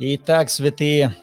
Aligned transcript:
Итак, 0.00 0.48
святые, 0.48 1.16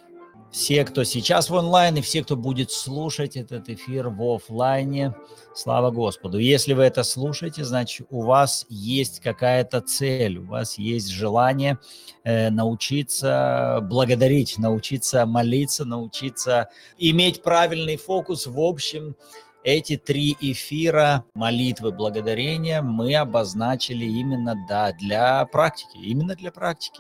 все, 0.52 0.84
кто 0.84 1.06
сейчас 1.06 1.50
в 1.50 1.54
онлайн, 1.54 1.96
и 1.96 2.02
все, 2.02 2.22
кто 2.26 2.36
будет 2.36 2.72
слушать 2.72 3.38
этот 3.38 3.70
эфир 3.70 4.10
в 4.10 4.22
офлайне, 4.22 5.16
слава 5.54 5.92
Господу. 5.92 6.40
Если 6.40 6.74
вы 6.74 6.84
это 6.84 7.04
слушаете, 7.04 7.64
значит, 7.64 8.06
у 8.10 8.24
вас 8.24 8.66
есть 8.68 9.22
какая-то 9.22 9.80
цель, 9.80 10.40
у 10.40 10.48
вас 10.48 10.78
есть 10.78 11.08
желание 11.08 11.80
э, 12.26 12.50
научиться 12.50 13.80
благодарить, 13.82 14.58
научиться 14.58 15.26
молиться, 15.26 15.86
научиться 15.86 16.68
иметь 16.98 17.44
правильный 17.44 17.96
фокус. 17.96 18.46
В 18.46 18.60
общем, 18.60 19.16
эти 19.64 19.96
три 19.96 20.36
эфира 20.42 21.24
молитвы 21.34 21.94
благодарения 21.94 22.82
мы 22.82 23.16
обозначили 23.16 24.04
именно 24.04 24.54
да, 24.68 24.92
для 24.92 25.46
практики, 25.46 25.96
именно 25.96 26.36
для 26.36 26.52
практики 26.52 27.00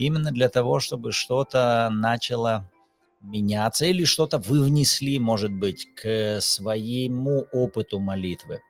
именно 0.00 0.32
для 0.32 0.48
того, 0.48 0.80
чтобы 0.80 1.12
что-то 1.12 1.90
начало 1.92 2.68
меняться 3.20 3.84
или 3.84 4.04
что-то 4.04 4.38
вы 4.38 4.62
внесли, 4.62 5.18
может 5.18 5.52
быть, 5.52 5.86
к 5.94 6.40
своему 6.40 7.46
опыту 7.52 8.00
молитвы. 8.00 8.60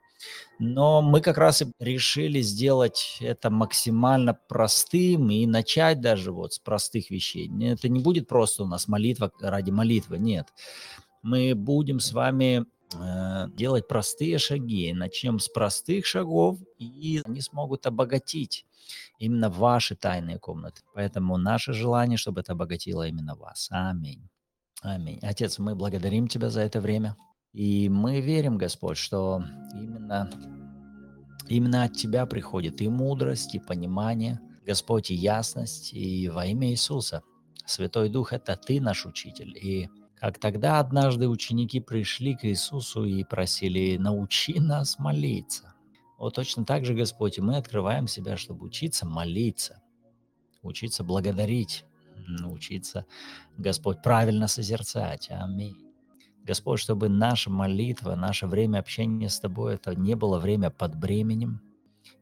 Но 0.59 1.01
мы 1.01 1.21
как 1.21 1.37
раз 1.37 1.61
и 1.61 1.67
решили 1.79 2.41
сделать 2.41 3.17
это 3.21 3.49
максимально 3.49 4.37
простым 4.47 5.31
и 5.31 5.47
начать 5.47 6.01
даже 6.01 6.31
вот 6.31 6.53
с 6.53 6.59
простых 6.59 7.09
вещей. 7.09 7.49
Это 7.61 7.89
не 7.89 7.99
будет 8.01 8.27
просто 8.27 8.63
у 8.63 8.67
нас 8.67 8.87
молитва 8.87 9.31
ради 9.39 9.71
молитвы, 9.71 10.19
нет. 10.19 10.47
Мы 11.23 11.55
будем 11.55 11.99
с 11.99 12.11
вами 12.11 12.65
делать 13.53 13.87
простые 13.87 14.37
шаги. 14.37 14.93
Начнем 14.93 15.39
с 15.39 15.47
простых 15.47 16.05
шагов, 16.05 16.59
и 16.77 17.21
они 17.25 17.41
смогут 17.41 17.85
обогатить 17.85 18.65
именно 19.19 19.49
ваши 19.49 19.95
тайные 19.95 20.39
комнаты. 20.39 20.81
Поэтому 20.93 21.37
наше 21.37 21.73
желание, 21.73 22.17
чтобы 22.17 22.41
это 22.41 22.53
обогатило 22.53 23.07
именно 23.07 23.35
вас. 23.35 23.67
Аминь. 23.71 24.27
Аминь. 24.81 25.19
Отец, 25.21 25.59
мы 25.59 25.75
благодарим 25.75 26.27
Тебя 26.27 26.49
за 26.49 26.61
это 26.61 26.81
время. 26.81 27.15
И 27.53 27.89
мы 27.89 28.21
верим, 28.21 28.57
Господь, 28.57 28.97
что 28.97 29.43
именно, 29.73 30.29
именно 31.47 31.83
от 31.83 31.93
Тебя 31.93 32.25
приходит 32.25 32.81
и 32.81 32.87
мудрость, 32.87 33.55
и 33.55 33.59
понимание, 33.59 34.39
Господь, 34.65 35.11
и 35.11 35.15
ясность, 35.15 35.93
и 35.93 36.29
во 36.29 36.45
имя 36.45 36.69
Иисуса. 36.71 37.21
Святой 37.65 38.09
Дух– 38.09 38.33
это 38.33 38.55
Ты 38.55 38.81
наш 38.81 39.05
Учитель. 39.05 39.55
И 39.57 39.89
как 40.21 40.37
тогда 40.37 40.79
однажды 40.79 41.27
ученики 41.27 41.79
пришли 41.79 42.35
к 42.35 42.45
Иисусу 42.45 43.05
и 43.05 43.23
просили, 43.23 43.97
научи 43.97 44.59
нас 44.59 44.99
молиться. 44.99 45.73
Вот 46.19 46.35
точно 46.35 46.63
так 46.63 46.85
же, 46.85 46.93
Господь, 46.93 47.39
и 47.39 47.41
мы 47.41 47.57
открываем 47.57 48.07
себя, 48.07 48.37
чтобы 48.37 48.67
учиться 48.67 49.07
молиться, 49.07 49.81
учиться 50.61 51.03
благодарить, 51.03 51.85
учиться, 52.45 53.07
Господь, 53.57 54.03
правильно 54.03 54.47
созерцать. 54.47 55.27
Аминь. 55.31 55.75
Господь, 56.43 56.79
чтобы 56.79 57.09
наша 57.09 57.49
молитва, 57.49 58.13
наше 58.13 58.45
время 58.45 58.77
общения 58.77 59.27
с 59.27 59.39
Тобой, 59.39 59.73
это 59.73 59.95
не 59.95 60.13
было 60.13 60.37
время 60.37 60.69
под 60.69 60.95
бременем, 60.95 61.61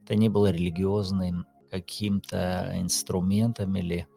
это 0.05 0.16
не 0.16 0.30
было 0.30 0.52
религиозным 0.52 1.45
каким-то 1.70 2.72
инструментом 2.77 3.75
или 3.75 4.08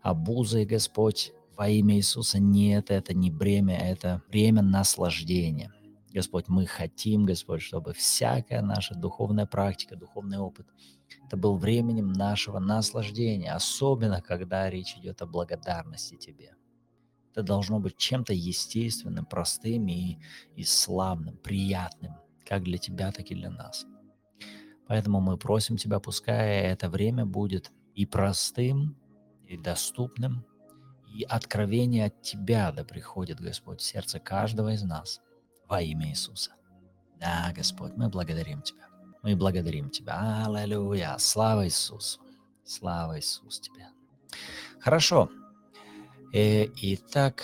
обузой, 0.00 0.64
Господь, 0.64 1.32
во 1.56 1.68
имя 1.68 1.96
Иисуса. 1.96 2.38
Нет, 2.38 2.90
это 2.90 3.14
не 3.14 3.30
бремя, 3.30 3.76
это 3.76 4.22
время 4.28 4.62
наслаждения. 4.62 5.72
Господь, 6.12 6.48
мы 6.48 6.66
хотим, 6.66 7.26
Господь, 7.26 7.62
чтобы 7.62 7.92
всякая 7.92 8.62
наша 8.62 8.94
духовная 8.94 9.46
практика, 9.46 9.96
духовный 9.96 10.38
опыт, 10.38 10.66
это 11.26 11.36
был 11.36 11.56
временем 11.56 12.12
нашего 12.12 12.58
наслаждения, 12.58 13.52
особенно 13.52 14.22
когда 14.22 14.70
речь 14.70 14.96
идет 14.96 15.20
о 15.22 15.26
благодарности 15.26 16.16
Тебе. 16.16 16.54
Это 17.32 17.42
должно 17.42 17.80
быть 17.80 17.98
чем-то 17.98 18.32
естественным, 18.32 19.26
простым 19.26 19.88
и, 19.88 20.18
и 20.54 20.64
славным, 20.64 21.36
приятным, 21.36 22.14
как 22.46 22.62
для 22.62 22.78
Тебя, 22.78 23.12
так 23.12 23.30
и 23.30 23.34
для 23.34 23.50
нас. 23.50 23.84
Поэтому 24.88 25.20
мы 25.20 25.36
просим 25.36 25.76
Тебя, 25.76 26.00
пускай 26.00 26.60
это 26.62 26.88
время 26.88 27.26
будет 27.26 27.72
и 27.94 28.06
простым, 28.06 28.96
и 29.46 29.56
доступным, 29.58 30.46
и 31.16 31.24
откровение 31.24 32.06
от 32.06 32.22
Тебя 32.22 32.72
да 32.72 32.84
приходит, 32.84 33.40
Господь, 33.40 33.80
в 33.80 33.84
сердце 33.84 34.20
каждого 34.20 34.72
из 34.72 34.82
нас– 34.82 35.20
во 35.68 35.80
имя 35.80 36.08
Иисуса. 36.08 36.52
Да, 37.18 37.52
Господь, 37.54 37.92
мы 37.96 38.08
благодарим 38.08 38.62
Тебя. 38.62 38.86
Мы 39.22 39.36
благодарим 39.36 39.90
Тебя. 39.90 40.44
Аллилуйя. 40.46 41.16
Слава 41.18 41.66
Иисусу. 41.66 42.20
Слава 42.64 43.18
Иисусу 43.18 43.62
Тебе. 43.62 43.88
Хорошо. 44.80 45.30
Э, 46.32 46.66
итак, 46.76 47.42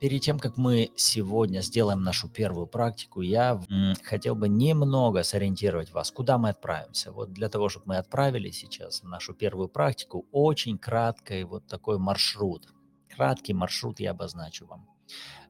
перед 0.00 0.20
тем, 0.22 0.38
как 0.38 0.56
мы 0.56 0.90
сегодня 0.96 1.60
сделаем 1.60 2.02
нашу 2.02 2.28
первую 2.28 2.66
практику, 2.66 3.20
я 3.20 3.60
хотел 4.02 4.34
бы 4.34 4.48
немного 4.48 5.22
сориентировать 5.22 5.92
вас, 5.92 6.10
куда 6.10 6.36
мы 6.36 6.50
отправимся. 6.50 7.12
Вот 7.12 7.32
для 7.32 7.48
того, 7.48 7.68
чтобы 7.68 7.86
мы 7.88 7.96
отправили 7.96 8.50
сейчас 8.50 9.02
нашу 9.02 9.32
первую 9.32 9.68
практику, 9.68 10.26
очень 10.32 10.76
краткий 10.76 11.44
вот 11.44 11.66
такой 11.66 11.98
маршрут. 11.98 12.73
Краткий 13.16 13.54
маршрут 13.54 14.00
я 14.00 14.10
обозначу 14.10 14.66
вам. 14.66 14.88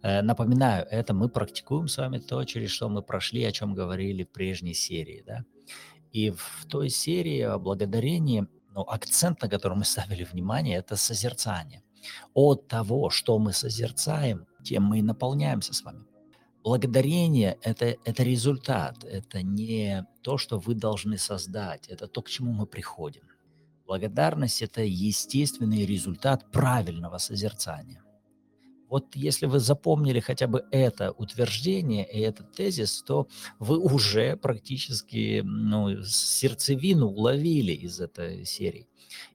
Э, 0.03 0.23
напоминаю, 0.23 0.87
это 0.91 1.15
мы 1.15 1.29
практикуем 1.29 1.89
с 1.89 1.99
вами 1.99 2.19
то, 2.19 2.45
через 2.45 2.71
что 2.71 2.89
мы 2.89 3.03
прошли, 3.03 3.45
о 3.45 3.53
чем 3.53 3.75
говорили 3.75 4.25
в 4.25 4.33
прежней 4.33 4.75
серии. 4.75 5.23
Да? 5.27 5.45
И 6.13 6.31
в 6.31 6.67
той 6.69 6.91
серии 6.91 7.41
о 7.41 7.59
благодарении, 7.59 8.47
ну, 8.75 8.83
акцент, 8.83 9.43
на 9.43 9.49
который 9.49 9.79
мы 9.79 9.85
ставили 9.85 10.25
внимание, 10.25 10.79
это 10.79 10.97
созерцание. 10.97 11.83
От 12.35 12.69
того, 12.69 13.11
что 13.11 13.39
мы 13.39 13.53
созерцаем, 13.53 14.47
тем 14.63 14.85
мы 14.85 14.99
и 14.99 15.03
наполняемся 15.03 15.73
с 15.73 15.83
вами. 15.83 16.05
Благодарение 16.63 17.59
это,– 17.63 17.85
это 18.05 18.23
результат, 18.23 19.05
это 19.05 19.43
не 19.43 20.07
то, 20.23 20.39
что 20.39 20.59
вы 20.59 20.75
должны 20.75 21.19
создать, 21.19 21.89
это 21.89 22.07
то, 22.07 22.23
к 22.23 22.31
чему 22.31 22.53
мы 22.53 22.67
приходим. 22.67 23.23
Благодарность– 23.87 24.63
это 24.63 24.83
естественный 24.83 25.85
результат 25.85 26.51
правильного 26.51 27.19
созерцания. 27.19 28.03
Вот 28.89 29.17
если 29.17 29.47
вы 29.47 29.59
запомнили 29.59 30.21
хотя 30.21 30.47
бы 30.47 30.65
это 30.71 31.11
утверждение 31.13 32.07
и 32.09 32.21
этот 32.21 32.53
тезис, 32.53 33.03
то 33.03 33.27
вы 33.59 33.79
уже 33.79 34.37
практически 34.37 35.43
ну, 35.45 36.03
сердцевину 36.03 37.09
уловили 37.09 37.73
из 37.73 38.01
этой 38.01 38.45
серии. 38.45 38.87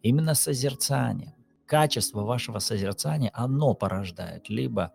Именно 0.01 0.33
созерцание, 0.33 1.35
качество 1.65 2.21
вашего 2.21 2.59
созерцания, 2.59 3.31
оно 3.33 3.73
порождает 3.73 4.49
либо 4.49 4.93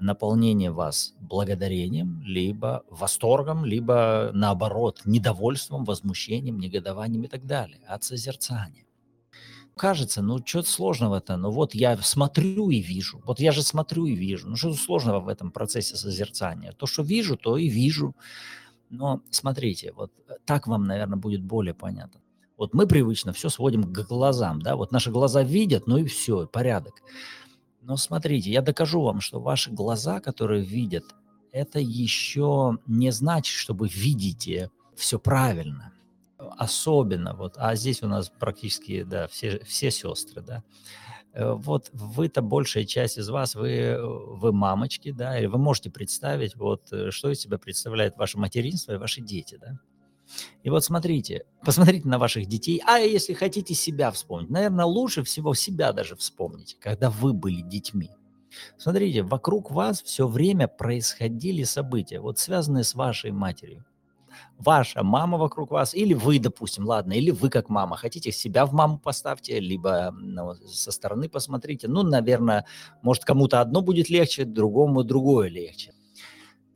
наполнение 0.00 0.70
вас 0.70 1.14
благодарением, 1.20 2.22
либо 2.24 2.84
восторгом, 2.90 3.64
либо 3.64 4.30
наоборот 4.34 5.02
недовольством, 5.04 5.84
возмущением, 5.84 6.58
негодованием 6.58 7.24
и 7.24 7.28
так 7.28 7.46
далее 7.46 7.80
от 7.86 8.04
созерцания 8.04 8.84
кажется, 9.76 10.22
ну 10.22 10.38
что-то 10.44 10.70
сложного-то, 10.70 11.36
ну 11.36 11.50
вот 11.50 11.74
я 11.74 11.96
смотрю 11.98 12.70
и 12.70 12.80
вижу, 12.80 13.20
вот 13.24 13.40
я 13.40 13.52
же 13.52 13.62
смотрю 13.62 14.06
и 14.06 14.14
вижу, 14.14 14.48
ну 14.48 14.56
что 14.56 14.72
сложного 14.74 15.20
в 15.20 15.28
этом 15.28 15.50
процессе 15.50 15.96
созерцания? 15.96 16.72
То, 16.72 16.86
что 16.86 17.02
вижу, 17.02 17.36
то 17.36 17.56
и 17.56 17.68
вижу. 17.68 18.14
Но 18.90 19.22
смотрите, 19.30 19.92
вот 19.92 20.12
э, 20.28 20.34
так 20.44 20.66
вам, 20.66 20.84
наверное, 20.84 21.18
будет 21.18 21.42
более 21.42 21.74
понятно. 21.74 22.20
Вот 22.56 22.74
мы 22.74 22.86
привычно 22.86 23.32
все 23.32 23.48
сводим 23.48 23.82
к 23.82 24.06
глазам, 24.06 24.62
да, 24.62 24.76
вот 24.76 24.92
наши 24.92 25.10
глаза 25.10 25.42
видят, 25.42 25.86
ну 25.88 25.96
и 25.96 26.04
все, 26.04 26.46
порядок. 26.46 27.02
Но 27.84 27.96
смотрите, 27.96 28.50
я 28.50 28.62
докажу 28.62 29.02
вам, 29.02 29.20
что 29.20 29.40
ваши 29.40 29.70
глаза, 29.70 30.20
которые 30.20 30.64
видят, 30.64 31.04
это 31.52 31.78
еще 31.78 32.78
не 32.86 33.12
значит, 33.12 33.56
что 33.56 33.74
вы 33.74 33.88
видите 33.88 34.70
все 34.96 35.18
правильно 35.18 35.94
особенно, 36.58 37.34
вот, 37.34 37.54
а 37.56 37.74
здесь 37.74 38.02
у 38.02 38.08
нас 38.08 38.30
практически, 38.38 39.02
да, 39.02 39.28
все, 39.28 39.62
все 39.64 39.90
сестры, 39.90 40.42
да, 40.42 40.62
э, 41.32 41.52
вот 41.52 41.90
вы-то 41.92 42.42
большая 42.42 42.84
часть 42.84 43.18
из 43.18 43.28
вас, 43.28 43.54
вы, 43.54 43.98
вы 44.00 44.52
мамочки, 44.52 45.12
да, 45.12 45.38
или 45.38 45.46
вы 45.46 45.58
можете 45.58 45.90
представить, 45.90 46.56
вот, 46.56 46.92
э, 46.92 47.10
что 47.10 47.30
из 47.30 47.40
себя 47.40 47.58
представляет 47.58 48.16
ваше 48.16 48.38
материнство 48.38 48.92
и 48.92 48.98
ваши 48.98 49.20
дети, 49.20 49.58
да. 49.60 49.78
И 50.62 50.70
вот 50.70 50.84
смотрите, 50.84 51.44
посмотрите 51.64 52.08
на 52.08 52.18
ваших 52.18 52.46
детей, 52.46 52.82
а 52.86 52.98
если 52.98 53.34
хотите 53.34 53.74
себя 53.74 54.10
вспомнить, 54.10 54.50
наверное, 54.50 54.84
лучше 54.84 55.22
всего 55.22 55.54
себя 55.54 55.92
даже 55.92 56.16
вспомните, 56.16 56.76
когда 56.80 57.10
вы 57.10 57.32
были 57.32 57.60
детьми. 57.60 58.10
Смотрите, 58.78 59.22
вокруг 59.22 59.70
вас 59.70 60.02
все 60.02 60.28
время 60.28 60.68
происходили 60.68 61.64
события, 61.64 62.20
вот 62.20 62.38
связанные 62.38 62.84
с 62.84 62.94
вашей 62.94 63.32
матерью 63.32 63.84
ваша 64.58 65.02
мама 65.02 65.38
вокруг 65.38 65.70
вас, 65.70 65.94
или 65.94 66.14
вы, 66.14 66.38
допустим, 66.38 66.86
ладно, 66.86 67.12
или 67.12 67.30
вы 67.30 67.50
как 67.50 67.68
мама, 67.68 67.96
хотите 67.96 68.32
себя 68.32 68.66
в 68.66 68.72
маму 68.72 68.98
поставьте, 68.98 69.60
либо 69.60 70.10
ну, 70.12 70.54
со 70.54 70.92
стороны 70.92 71.28
посмотрите. 71.28 71.88
Ну, 71.88 72.02
наверное, 72.02 72.66
может, 73.02 73.24
кому-то 73.24 73.60
одно 73.60 73.82
будет 73.82 74.08
легче, 74.08 74.44
другому 74.44 75.04
другое 75.04 75.48
легче. 75.48 75.93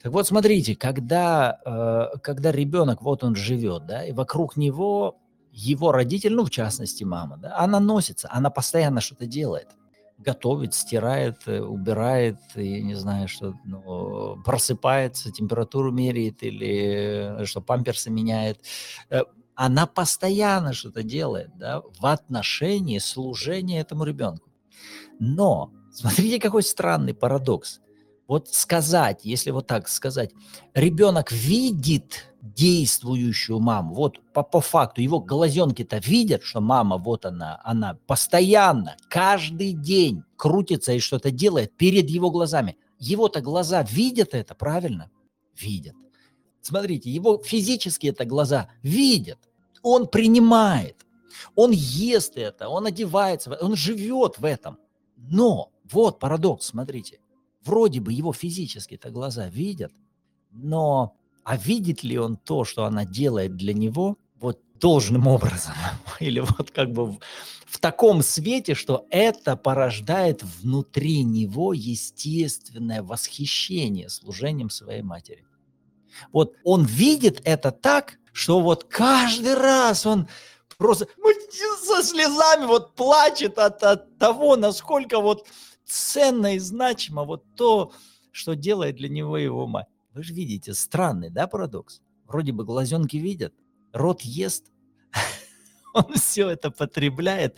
Так 0.03 0.13
вот, 0.13 0.27
смотрите, 0.27 0.77
когда, 0.77 1.59
э, 1.65 2.19
когда 2.23 2.53
ребенок, 2.53 3.03
вот 3.03 3.25
он 3.25 3.35
живет, 3.35 3.87
да, 3.87 4.05
и 4.05 4.13
вокруг 4.13 4.57
него 4.57 5.19
его 5.53 5.91
родитель, 5.93 6.35
ну, 6.35 6.45
в 6.45 6.51
частности, 6.51 7.05
мама, 7.05 7.37
да, 7.37 7.57
она 7.59 7.81
носится, 7.81 8.29
она 8.31 8.51
постоянно 8.51 9.01
что-то 9.01 9.27
делает. 9.27 9.69
готовит, 10.19 10.75
стирает, 10.75 11.43
э, 11.47 11.61
убирает, 11.61 12.39
я 12.57 12.83
не 12.83 12.95
знаю, 12.95 13.29
что 13.29 13.55
ну, 13.65 14.43
просыпается, 14.45 15.31
температуру 15.31 15.93
меряет 15.93 16.43
или 16.43 17.45
что 17.45 17.61
памперсы 17.61 18.11
меняет. 18.11 18.61
Она 19.55 19.87
постоянно 19.87 20.73
что-то 20.73 21.03
делает 21.03 21.51
да, 21.57 21.83
в 22.01 22.07
отношении 22.07 22.99
служения 22.99 23.81
этому 23.81 24.05
ребенку. 24.05 24.49
Но 25.19 25.73
смотрите, 25.93 26.41
какой 26.41 26.63
странный 26.63 27.15
парадокс. 27.15 27.81
Вот 28.29 28.51
сказать, 28.51 29.21
если 29.25 29.51
вот 29.51 29.67
так 29.67 29.89
сказать, 29.89 30.33
ребенок 30.75 31.33
видит 31.33 32.27
действующую 32.43 33.59
маму, 33.59 33.95
вот 33.95 34.21
по, 34.35 34.43
по 34.43 34.61
факту, 34.61 35.01
его 35.01 35.19
глазенки-то 35.19 35.97
видят, 35.97 36.43
что 36.43 36.61
мама, 36.61 36.99
вот 36.99 37.25
она, 37.25 37.59
она 37.65 37.95
постоянно, 38.07 38.99
каждый 39.09 39.73
день 39.73 40.25
крутится 40.37 40.93
и 40.93 40.99
что-то 40.99 41.31
делает 41.31 41.75
перед 41.79 42.11
его 42.11 42.31
глазами. 42.31 42.77
Его-то 42.99 43.41
глаза 43.41 43.83
видят 43.83 44.35
это, 44.35 44.55
правильно? 44.55 45.11
Видят. 45.59 45.95
Смотрите, 46.61 47.11
его 47.11 47.43
физически 47.43 48.09
это 48.09 48.27
глаза 48.27 48.69
видят. 48.83 49.39
Он 49.83 50.07
принимает, 50.07 51.07
он 51.55 51.71
ест 51.71 52.37
это, 52.37 52.69
он 52.69 52.85
одевается, 52.85 53.57
он 53.63 53.75
живет 53.75 54.39
в 54.39 54.45
этом. 54.45 54.77
Но, 55.17 55.73
вот 55.91 56.19
парадокс, 56.19 56.67
смотрите, 56.67 57.21
Вроде 57.65 58.01
бы 58.01 58.13
его 58.13 58.33
физически-то 58.33 59.11
глаза 59.11 59.49
видят, 59.49 59.93
но 60.51 61.15
а 61.45 61.57
видит 61.57 62.03
ли 62.03 62.19
он 62.19 62.37
то, 62.37 62.65
что 62.65 62.85
она 62.85 63.05
делает 63.05 63.57
для 63.57 63.73
него, 63.73 64.19
вот 64.37 64.61
должным 64.75 65.27
образом? 65.27 65.75
Или 66.21 66.41
вот 66.41 66.71
как 66.71 66.93
бы 66.93 67.07
в, 67.07 67.19
в 67.67 67.79
таком 67.79 68.23
свете, 68.23 68.75
что 68.75 69.07
это 69.11 69.57
порождает 69.57 70.43
внутри 70.43 71.23
него 71.23 71.73
естественное 71.73 73.03
восхищение 73.03 74.09
служением 74.09 74.71
своей 74.71 75.03
матери. 75.03 75.45
Вот 76.33 76.55
он 76.65 76.85
видит 76.85 77.41
это 77.45 77.71
так, 77.71 78.19
что 78.33 78.61
вот 78.61 78.85
каждый 78.85 79.55
раз 79.55 80.07
он 80.07 80.29
просто 80.77 81.09
со 81.83 82.03
слезами 82.03 82.67
вот 82.67 82.95
плачет 82.95 83.59
от, 83.59 83.83
от 83.83 84.19
того, 84.19 84.57
насколько 84.57 85.21
вот 85.21 85.47
ценно 85.89 86.55
и 86.55 86.59
значимо 86.59 87.25
вот 87.25 87.45
то, 87.55 87.93
что 88.31 88.55
делает 88.55 88.97
для 88.97 89.09
него 89.09 89.37
его 89.37 89.67
мать. 89.67 89.89
Вы 90.13 90.23
же 90.23 90.35
видите, 90.35 90.75
странный, 90.75 91.31
да, 91.31 91.47
парадокс? 91.47 92.01
Вроде 92.27 92.53
бы 92.53 92.65
глазенки 92.65 93.17
видят, 93.17 93.55
рот 93.93 94.23
ест, 94.23 94.73
он 95.95 96.13
все 96.15 96.49
это 96.49 96.71
потребляет, 96.71 97.57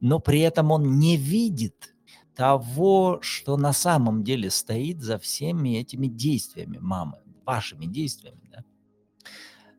но 0.00 0.18
при 0.18 0.40
этом 0.40 0.70
он 0.70 0.98
не 0.98 1.16
видит 1.16 1.94
того, 2.34 3.18
что 3.22 3.56
на 3.56 3.72
самом 3.72 4.22
деле 4.24 4.50
стоит 4.50 5.00
за 5.00 5.18
всеми 5.18 5.78
этими 5.78 6.06
действиями 6.06 6.78
мамы, 6.78 7.18
вашими 7.44 7.86
действиями. 7.86 8.45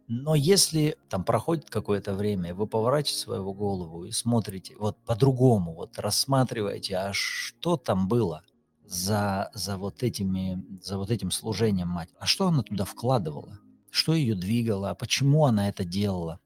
Но 0.08 0.36
если 0.36 0.98
там 1.10 1.26
проходит 1.26 1.70
какое-то 1.70 2.14
время, 2.14 2.56
вы 2.56 2.66
поворачиваете 2.66 3.20
свою 3.20 3.54
голову 3.54 4.06
и 4.06 4.12
смотрите 4.12 4.76
вот 4.78 4.98
по-другому, 5.06 5.74
вот 5.74 6.00
рассматриваете, 6.00 6.96
а 6.96 7.12
что 7.14 7.76
там 7.76 8.08
было 8.08 8.44
за, 8.86 9.52
за, 9.54 9.78
вот 9.78 10.04
этими, 10.04 10.64
за 10.82 10.98
вот 10.98 11.12
этим 11.12 11.30
служением 11.30 11.90
мать, 11.90 12.10
а 12.20 12.26
что 12.26 12.48
она 12.48 12.64
туда 12.64 12.86
вкладывала, 12.86 13.60
что 13.92 14.14
ее 14.14 14.36
двигало, 14.36 14.92
а 14.92 14.96
почему 14.96 15.46
она 15.46 15.68
это 15.68 15.84
делала, 15.84 16.40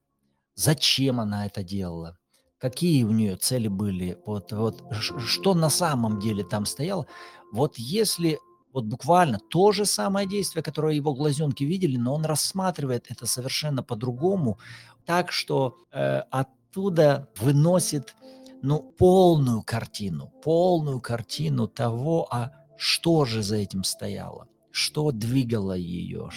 зачем 0.56 1.20
она 1.20 1.46
это 1.46 1.64
делала, 1.64 2.18
какие 2.58 3.04
у 3.04 3.12
нее 3.12 3.36
цели 3.36 3.68
были, 3.68 4.18
вот, 4.26 4.52
вот 4.54 4.84
что 4.92 5.54
на 5.54 5.70
самом 5.70 6.20
деле 6.20 6.44
там 6.44 6.66
стояло. 6.66 7.06
Вот 7.52 7.78
если 7.78 8.40
вот 8.74 8.86
буквально 8.86 9.40
то 9.40 9.72
же 9.72 9.86
самое 9.86 10.28
действие, 10.28 10.64
которое 10.64 10.96
его 10.96 11.14
глазенки 11.14 11.64
видели, 11.64 11.98
но 11.98 12.14
он 12.14 12.26
рассматривает 12.26 13.06
это 13.10 13.26
совершенно 13.26 13.84
по-другому, 13.84 14.60
так 15.06 15.32
что 15.32 15.78
э, 15.92 16.20
оттуда 16.30 17.28
выносит 17.38 18.16
ну, 18.62 18.80
полную 18.80 19.64
картину, 19.64 20.32
полную 20.44 21.02
картину 21.02 21.68
того, 21.68 22.28
а 22.32 22.52
что 22.78 23.26
же 23.26 23.44
за 23.44 23.58
этим 23.58 23.84
стояло, 23.84 24.48
что 24.72 25.12
двигало 25.12 25.74
ее, 25.74 26.30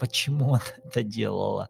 почему 0.00 0.54
она 0.54 0.62
это 0.84 1.02
делала, 1.02 1.68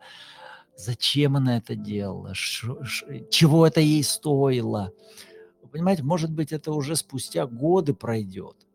зачем 0.76 1.36
она 1.36 1.58
это 1.58 1.74
делала, 1.74 2.32
чего 2.34 3.66
это 3.66 3.80
ей 3.80 4.02
стоило. 4.02 4.92
Вы 5.62 5.68
понимаете, 5.68 6.04
может 6.04 6.30
быть, 6.30 6.52
это 6.52 6.72
уже 6.72 6.96
спустя 6.96 7.46
годы 7.46 7.92
пройдет 7.92 8.65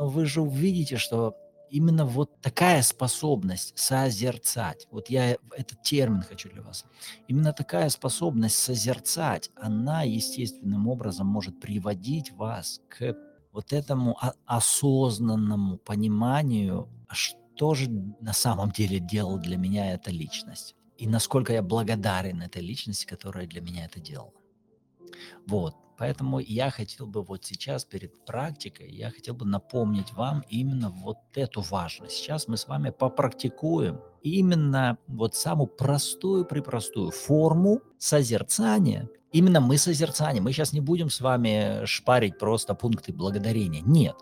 но 0.00 0.08
вы 0.08 0.24
же 0.24 0.40
увидите, 0.40 0.96
что 0.96 1.36
именно 1.68 2.06
вот 2.06 2.40
такая 2.40 2.80
способность 2.80 3.78
созерцать, 3.78 4.88
вот 4.90 5.10
я 5.10 5.36
этот 5.54 5.82
термин 5.82 6.22
хочу 6.22 6.48
для 6.48 6.62
вас, 6.62 6.86
именно 7.28 7.52
такая 7.52 7.90
способность 7.90 8.56
созерцать, 8.56 9.50
она 9.56 10.02
естественным 10.02 10.88
образом 10.88 11.26
может 11.26 11.60
приводить 11.60 12.32
вас 12.32 12.80
к 12.88 13.14
вот 13.52 13.74
этому 13.74 14.16
осознанному 14.46 15.76
пониманию, 15.76 16.88
что 17.10 17.74
же 17.74 17.90
на 18.20 18.32
самом 18.32 18.70
деле 18.70 19.00
делал 19.00 19.36
для 19.38 19.58
меня 19.58 19.92
эта 19.92 20.10
личность, 20.10 20.76
и 20.96 21.06
насколько 21.06 21.52
я 21.52 21.62
благодарен 21.62 22.40
этой 22.40 22.62
личности, 22.62 23.04
которая 23.04 23.46
для 23.46 23.60
меня 23.60 23.84
это 23.84 24.00
делала. 24.00 24.32
Вот. 25.46 25.76
Поэтому 26.00 26.38
я 26.38 26.70
хотел 26.70 27.06
бы 27.06 27.22
вот 27.22 27.44
сейчас 27.44 27.84
перед 27.84 28.24
практикой, 28.24 28.90
я 28.90 29.10
хотел 29.10 29.34
бы 29.34 29.44
напомнить 29.44 30.14
вам 30.14 30.42
именно 30.48 30.88
вот 30.88 31.18
эту 31.34 31.60
важность. 31.60 32.14
Сейчас 32.14 32.48
мы 32.48 32.56
с 32.56 32.66
вами 32.66 32.88
попрактикуем 32.88 34.00
именно 34.22 34.96
вот 35.08 35.34
самую 35.34 35.66
простую, 35.66 36.46
припростую 36.46 37.10
форму 37.10 37.82
созерцания. 37.98 39.10
Именно 39.32 39.60
мы 39.60 39.76
созерцание. 39.76 40.40
Мы 40.40 40.52
сейчас 40.52 40.72
не 40.72 40.80
будем 40.80 41.10
с 41.10 41.20
вами 41.20 41.84
шпарить 41.84 42.38
просто 42.38 42.74
пункты 42.74 43.12
благодарения. 43.12 43.82
Нет. 43.82 44.16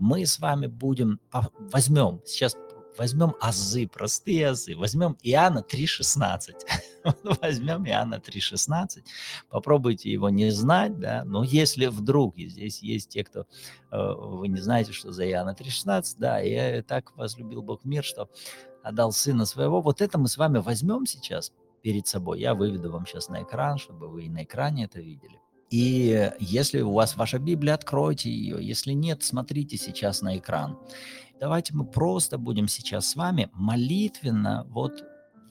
Мы 0.00 0.26
с 0.26 0.40
вами 0.40 0.66
будем, 0.66 1.20
возьмем, 1.72 2.20
сейчас 2.26 2.56
возьмем 2.98 3.34
азы, 3.40 3.86
простые 3.86 4.50
азы, 4.50 4.76
возьмем 4.76 5.16
Иоанна 5.22 5.60
3.16, 5.60 6.52
возьмем 7.24 7.86
Иоанна 7.86 8.16
3.16, 8.16 9.04
попробуйте 9.50 10.10
его 10.10 10.28
не 10.30 10.50
знать, 10.50 10.98
да, 10.98 11.24
но 11.24 11.44
если 11.44 11.86
вдруг, 11.86 12.36
и 12.36 12.48
здесь 12.48 12.82
есть 12.82 13.10
те, 13.10 13.24
кто, 13.24 13.46
э, 13.90 14.12
вы 14.14 14.48
не 14.48 14.60
знаете, 14.60 14.92
что 14.92 15.12
за 15.12 15.28
Иоанна 15.28 15.56
3.16, 15.58 16.16
да, 16.18 16.38
я 16.38 16.82
так 16.82 17.16
возлюбил 17.16 17.62
Бог 17.62 17.84
мир, 17.84 18.04
что 18.04 18.28
отдал 18.82 19.12
Сына 19.12 19.44
Своего, 19.44 19.80
вот 19.80 20.00
это 20.00 20.18
мы 20.18 20.28
с 20.28 20.36
вами 20.36 20.58
возьмем 20.58 21.06
сейчас 21.06 21.52
перед 21.82 22.06
собой, 22.06 22.40
я 22.40 22.54
выведу 22.54 22.90
вам 22.90 23.06
сейчас 23.06 23.28
на 23.28 23.42
экран, 23.42 23.78
чтобы 23.78 24.08
вы 24.08 24.24
и 24.24 24.30
на 24.30 24.44
экране 24.44 24.84
это 24.84 25.00
видели. 25.00 25.38
И 25.70 26.30
если 26.38 26.82
у 26.82 26.92
вас 26.92 27.16
ваша 27.16 27.38
Библия, 27.38 27.72
откройте 27.72 28.30
ее. 28.30 28.58
Если 28.60 28.92
нет, 28.92 29.22
смотрите 29.22 29.78
сейчас 29.78 30.20
на 30.20 30.36
экран. 30.36 30.78
Давайте 31.40 31.74
мы 31.74 31.86
просто 31.86 32.36
будем 32.36 32.68
сейчас 32.68 33.08
с 33.08 33.16
вами 33.16 33.48
молитвенно 33.54 34.66
вот 34.68 35.02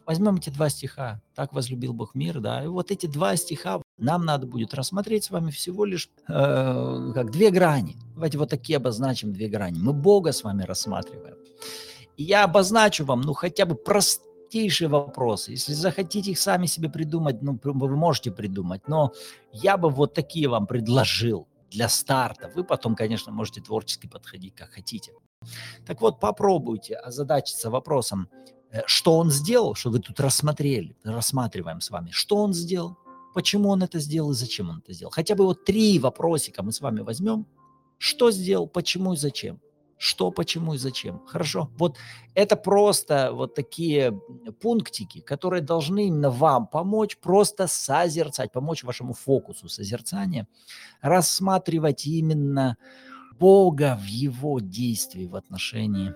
возьмем 0.05 0.35
эти 0.35 0.49
два 0.49 0.69
стиха. 0.69 1.21
Так 1.35 1.53
возлюбил 1.53 1.93
Бог 1.93 2.15
мир, 2.15 2.39
да. 2.39 2.63
И 2.63 2.67
вот 2.67 2.91
эти 2.91 3.05
два 3.05 3.35
стиха 3.35 3.81
нам 3.97 4.25
надо 4.25 4.47
будет 4.47 4.73
рассмотреть 4.73 5.25
с 5.25 5.31
вами 5.31 5.51
всего 5.51 5.85
лишь 5.85 6.09
э, 6.27 7.11
как 7.13 7.31
две 7.31 7.51
грани. 7.51 7.95
Давайте 8.13 8.37
вот 8.37 8.49
такие 8.49 8.77
обозначим 8.77 9.33
две 9.33 9.47
грани. 9.47 9.79
Мы 9.79 9.93
Бога 9.93 10.31
с 10.31 10.43
вами 10.43 10.63
рассматриваем. 10.63 11.35
И 12.17 12.23
я 12.23 12.43
обозначу 12.43 13.05
вам, 13.05 13.21
ну, 13.21 13.33
хотя 13.33 13.65
бы 13.65 13.75
простейшие 13.75 14.87
вопросы. 14.87 15.51
Если 15.51 15.73
захотите 15.73 16.31
их 16.31 16.39
сами 16.39 16.65
себе 16.65 16.89
придумать, 16.89 17.41
ну, 17.41 17.59
вы 17.63 17.95
можете 17.95 18.31
придумать, 18.31 18.87
но 18.87 19.13
я 19.53 19.77
бы 19.77 19.89
вот 19.89 20.13
такие 20.13 20.47
вам 20.47 20.67
предложил 20.67 21.47
для 21.69 21.87
старта. 21.89 22.51
Вы 22.53 22.63
потом, 22.63 22.95
конечно, 22.95 23.31
можете 23.31 23.61
творчески 23.61 24.07
подходить, 24.07 24.55
как 24.55 24.71
хотите. 24.71 25.13
Так 25.85 26.01
вот, 26.01 26.19
попробуйте 26.19 26.95
озадачиться 26.95 27.69
вопросом, 27.69 28.27
что 28.85 29.17
он 29.17 29.31
сделал, 29.31 29.75
что 29.75 29.89
вы 29.89 29.99
тут 29.99 30.19
рассмотрели, 30.19 30.95
рассматриваем 31.03 31.81
с 31.81 31.89
вами, 31.89 32.11
что 32.11 32.37
он 32.37 32.53
сделал, 32.53 32.97
почему 33.33 33.69
он 33.69 33.83
это 33.83 33.99
сделал 33.99 34.31
и 34.31 34.35
зачем 34.35 34.69
он 34.69 34.79
это 34.79 34.93
сделал. 34.93 35.11
Хотя 35.11 35.35
бы 35.35 35.45
вот 35.45 35.65
три 35.65 35.99
вопросика 35.99 36.63
мы 36.63 36.71
с 36.71 36.81
вами 36.81 37.01
возьмем. 37.01 37.45
Что 37.97 38.31
сделал, 38.31 38.67
почему 38.67 39.13
и 39.13 39.17
зачем 39.17 39.59
что, 40.01 40.31
почему 40.31 40.73
и 40.73 40.77
зачем. 40.79 41.21
Хорошо. 41.27 41.69
Вот 41.77 41.97
это 42.33 42.55
просто 42.55 43.31
вот 43.33 43.53
такие 43.53 44.19
пунктики, 44.59 45.21
которые 45.21 45.61
должны 45.61 46.07
именно 46.07 46.31
вам 46.31 46.65
помочь 46.65 47.17
просто 47.17 47.67
созерцать, 47.67 48.51
помочь 48.51 48.83
вашему 48.83 49.13
фокусу 49.13 49.69
созерцания, 49.69 50.47
рассматривать 51.01 52.07
именно 52.07 52.77
Бога 53.39 53.95
в 54.01 54.05
его 54.05 54.59
действии 54.59 55.27
в 55.27 55.35
отношении, 55.35 56.15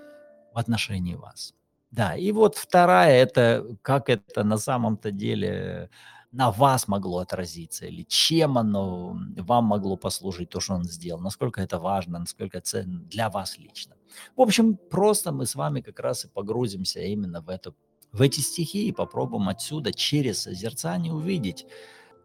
в 0.51 0.57
отношении 0.57 1.13
вас. 1.13 1.53
Да, 1.95 2.13
и 2.17 2.33
вот 2.33 2.55
вторая, 2.57 3.23
это 3.23 3.65
как 3.81 4.09
это 4.09 4.43
на 4.43 4.57
самом-то 4.57 5.11
деле 5.11 5.89
на 6.33 6.51
вас 6.51 6.89
могло 6.89 7.19
отразиться, 7.19 7.85
или 7.85 8.03
чем 8.03 8.57
оно 8.57 9.17
вам 9.37 9.63
могло 9.63 9.95
послужить, 9.95 10.49
то, 10.49 10.59
что 10.59 10.73
он 10.73 10.83
сделал, 10.83 11.21
насколько 11.21 11.61
это 11.61 11.79
важно, 11.79 12.19
насколько 12.19 12.59
ценно 12.59 12.99
для 12.99 13.29
вас 13.29 13.57
лично. 13.57 13.95
В 14.35 14.41
общем, 14.41 14.75
просто 14.75 15.31
мы 15.31 15.45
с 15.45 15.55
вами 15.55 15.79
как 15.79 16.01
раз 16.01 16.25
и 16.25 16.27
погрузимся 16.27 16.99
именно 16.99 17.39
в, 17.39 17.47
эту, 17.47 17.73
в 18.11 18.21
эти 18.21 18.41
стихи 18.41 18.89
и 18.89 18.91
попробуем 18.91 19.47
отсюда 19.47 19.93
через 19.93 20.41
созерцание 20.41 21.13
увидеть, 21.13 21.65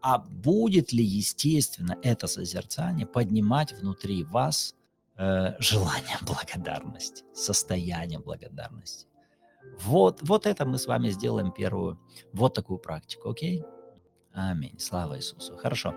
а 0.01 0.17
будет 0.17 0.91
ли, 0.91 1.05
естественно, 1.05 1.97
это 2.03 2.27
созерцание 2.27 3.07
поднимать 3.07 3.71
внутри 3.71 4.25
вас 4.25 4.75
э, 5.15 5.55
желание 5.59 6.17
благодарности, 6.23 7.23
состояние 7.33 8.19
благодарности. 8.19 9.07
Вот, 9.79 10.19
вот 10.21 10.45
это 10.45 10.65
мы 10.65 10.77
с 10.77 10.87
вами 10.87 11.09
сделаем 11.09 11.51
первую, 11.51 11.99
вот 12.33 12.53
такую 12.53 12.79
практику, 12.79 13.29
окей? 13.29 13.63
Аминь. 14.33 14.79
Слава 14.79 15.17
Иисусу. 15.17 15.57
Хорошо. 15.57 15.93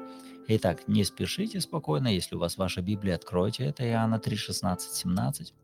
Итак, 0.48 0.88
не 0.88 1.04
спешите 1.04 1.60
спокойно. 1.60 2.08
Если 2.08 2.34
у 2.34 2.38
вас 2.38 2.58
ваша 2.58 2.82
Библия, 2.82 3.14
откройте 3.14 3.64
это 3.64 3.86
Иоанна 3.88 4.18
3, 4.18 4.36
16, 4.36 4.92
17. 4.92 5.54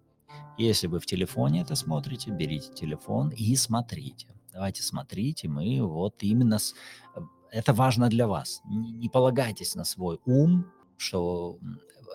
Если 0.59 0.87
вы 0.87 1.01
в 1.01 1.07
телефоне 1.07 1.63
это 1.63 1.75
смотрите, 1.75 2.31
берите 2.31 2.73
телефон 2.73 3.31
и 3.31 3.57
смотрите. 3.57 4.29
Давайте 4.53 4.83
смотрите, 4.83 5.49
мы 5.49 5.83
вот 5.83 6.23
именно... 6.23 6.59
С... 6.59 6.75
Это 7.51 7.73
важно 7.73 8.09
для 8.09 8.27
вас. 8.27 8.63
Не, 8.65 9.09
полагайтесь 9.09 9.75
на 9.75 9.85
свой 9.85 10.21
ум, 10.25 10.67
что 10.97 11.59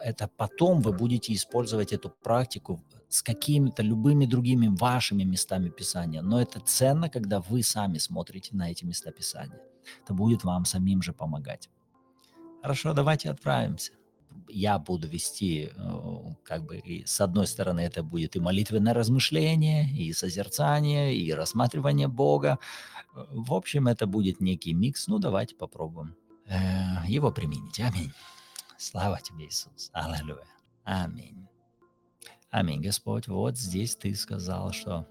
это 0.04 0.30
потом 0.38 0.82
вы 0.82 0.94
будете 0.94 1.34
использовать 1.34 1.94
эту 1.94 2.10
практику 2.10 2.80
с 3.09 3.21
какими-то 3.21 3.83
любыми 3.83 4.25
другими 4.25 4.67
вашими 4.67 5.24
местами 5.24 5.69
Писания. 5.69 6.21
Но 6.21 6.41
это 6.41 6.59
ценно, 6.59 7.09
когда 7.09 7.39
вы 7.39 7.63
сами 7.63 7.97
смотрите 7.97 8.55
на 8.55 8.71
эти 8.71 8.85
места 8.85 9.12
Писания. 9.12 9.62
Это 10.03 10.13
будет 10.13 10.43
вам 10.43 10.65
самим 10.65 11.01
же 11.01 11.13
помогать. 11.13 11.69
Хорошо, 12.62 12.93
давайте 12.93 13.29
отправимся. 13.29 13.93
Я 14.50 14.79
буду 14.79 15.07
вести, 15.07 15.69
э, 15.75 16.35
как 16.43 16.65
бы, 16.65 16.77
и 16.77 17.05
с 17.05 17.21
одной 17.21 17.47
стороны, 17.47 17.79
это 17.81 18.03
будет 18.03 18.35
и 18.35 18.39
молитвенное 18.39 18.93
размышление, 18.93 19.89
и 19.89 20.12
созерцание, 20.13 21.15
и 21.15 21.31
рассматривание 21.31 22.07
Бога. 22.07 22.59
В 23.13 23.53
общем, 23.53 23.88
это 23.88 24.07
будет 24.07 24.41
некий 24.41 24.74
микс. 24.74 25.07
Ну, 25.07 25.19
давайте 25.19 25.55
попробуем 25.55 26.15
э, 26.47 27.07
его 27.07 27.31
применить. 27.31 27.79
Аминь. 27.79 28.12
Слава 28.77 29.19
тебе, 29.21 29.45
Иисус. 29.45 29.89
Аллилуйя. 29.93 30.47
Аминь. 30.83 31.47
Аминь, 32.50 32.82
Господь. 32.82 33.28
Вот 33.28 33.58
здесь 33.58 33.96
ты 33.96 34.16
сказал, 34.16 34.72
что 34.72 35.08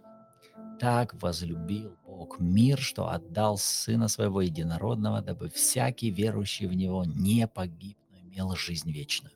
так 0.81 1.15
возлюбил 1.23 1.97
Бог 2.07 2.41
мир, 2.41 2.79
что 2.79 3.09
отдал 3.09 3.59
Сына 3.59 4.09
Своего 4.09 4.41
Единородного, 4.41 5.21
дабы 5.21 5.49
всякий 5.51 6.11
верующий 6.11 6.67
в 6.67 6.75
Него 6.75 7.05
не 7.05 7.47
погиб, 7.47 7.99
но 8.11 8.19
имел 8.19 8.55
жизнь 8.55 8.91
вечную. 8.91 9.35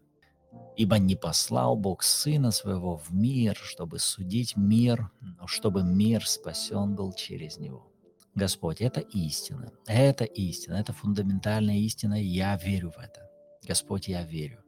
Ибо 0.77 0.99
не 0.99 1.17
послал 1.17 1.77
Бог 1.77 2.03
Сына 2.03 2.51
Своего 2.51 2.97
в 2.97 3.13
мир, 3.13 3.57
чтобы 3.57 3.99
судить 3.99 4.57
мир, 4.57 5.11
но 5.21 5.47
чтобы 5.47 5.83
мир 5.83 6.27
спасен 6.27 6.95
был 6.95 7.13
через 7.13 7.59
Него. 7.59 7.93
Господь, 8.35 8.81
это 8.81 9.01
истина, 9.01 9.73
это 9.87 10.25
истина, 10.25 10.77
это 10.77 10.93
фундаментальная 10.93 11.79
истина, 11.79 12.23
и 12.23 12.27
я 12.27 12.57
верю 12.57 12.93
в 12.93 12.99
это. 12.99 13.29
Господь, 13.67 14.09
я 14.09 14.23
верю. 14.23 14.63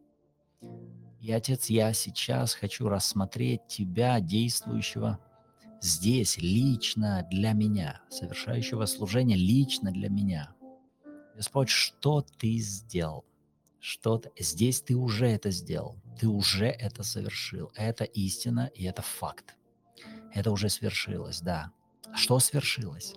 И, 1.21 1.31
Отец, 1.33 1.69
я 1.69 1.93
сейчас 1.93 2.55
хочу 2.55 2.89
рассмотреть 2.89 3.67
Тебя, 3.67 4.21
действующего 4.21 5.19
здесь 5.83 6.39
лично 6.39 7.27
для 7.31 7.53
меня, 7.53 8.01
совершающего 8.09 8.87
служение 8.87 9.37
лично 9.37 9.93
для 9.93 10.09
меня. 10.09 10.55
Господь, 11.37 11.69
что 11.69 12.23
ты 12.23 12.57
сделал? 12.59 13.25
Что 13.81 14.19
ты... 14.19 14.31
здесь 14.43 14.81
ты 14.81 14.95
уже 14.95 15.27
это 15.27 15.51
сделал, 15.51 15.97
ты 16.19 16.27
уже 16.27 16.67
это 16.67 17.03
совершил. 17.03 17.71
Это 17.75 18.05
истина 18.05 18.71
и 18.75 18.85
это 18.85 19.03
факт. 19.03 19.57
Это 20.33 20.51
уже 20.51 20.69
свершилось, 20.69 21.41
да. 21.41 21.73
Что 22.15 22.39
свершилось? 22.39 23.15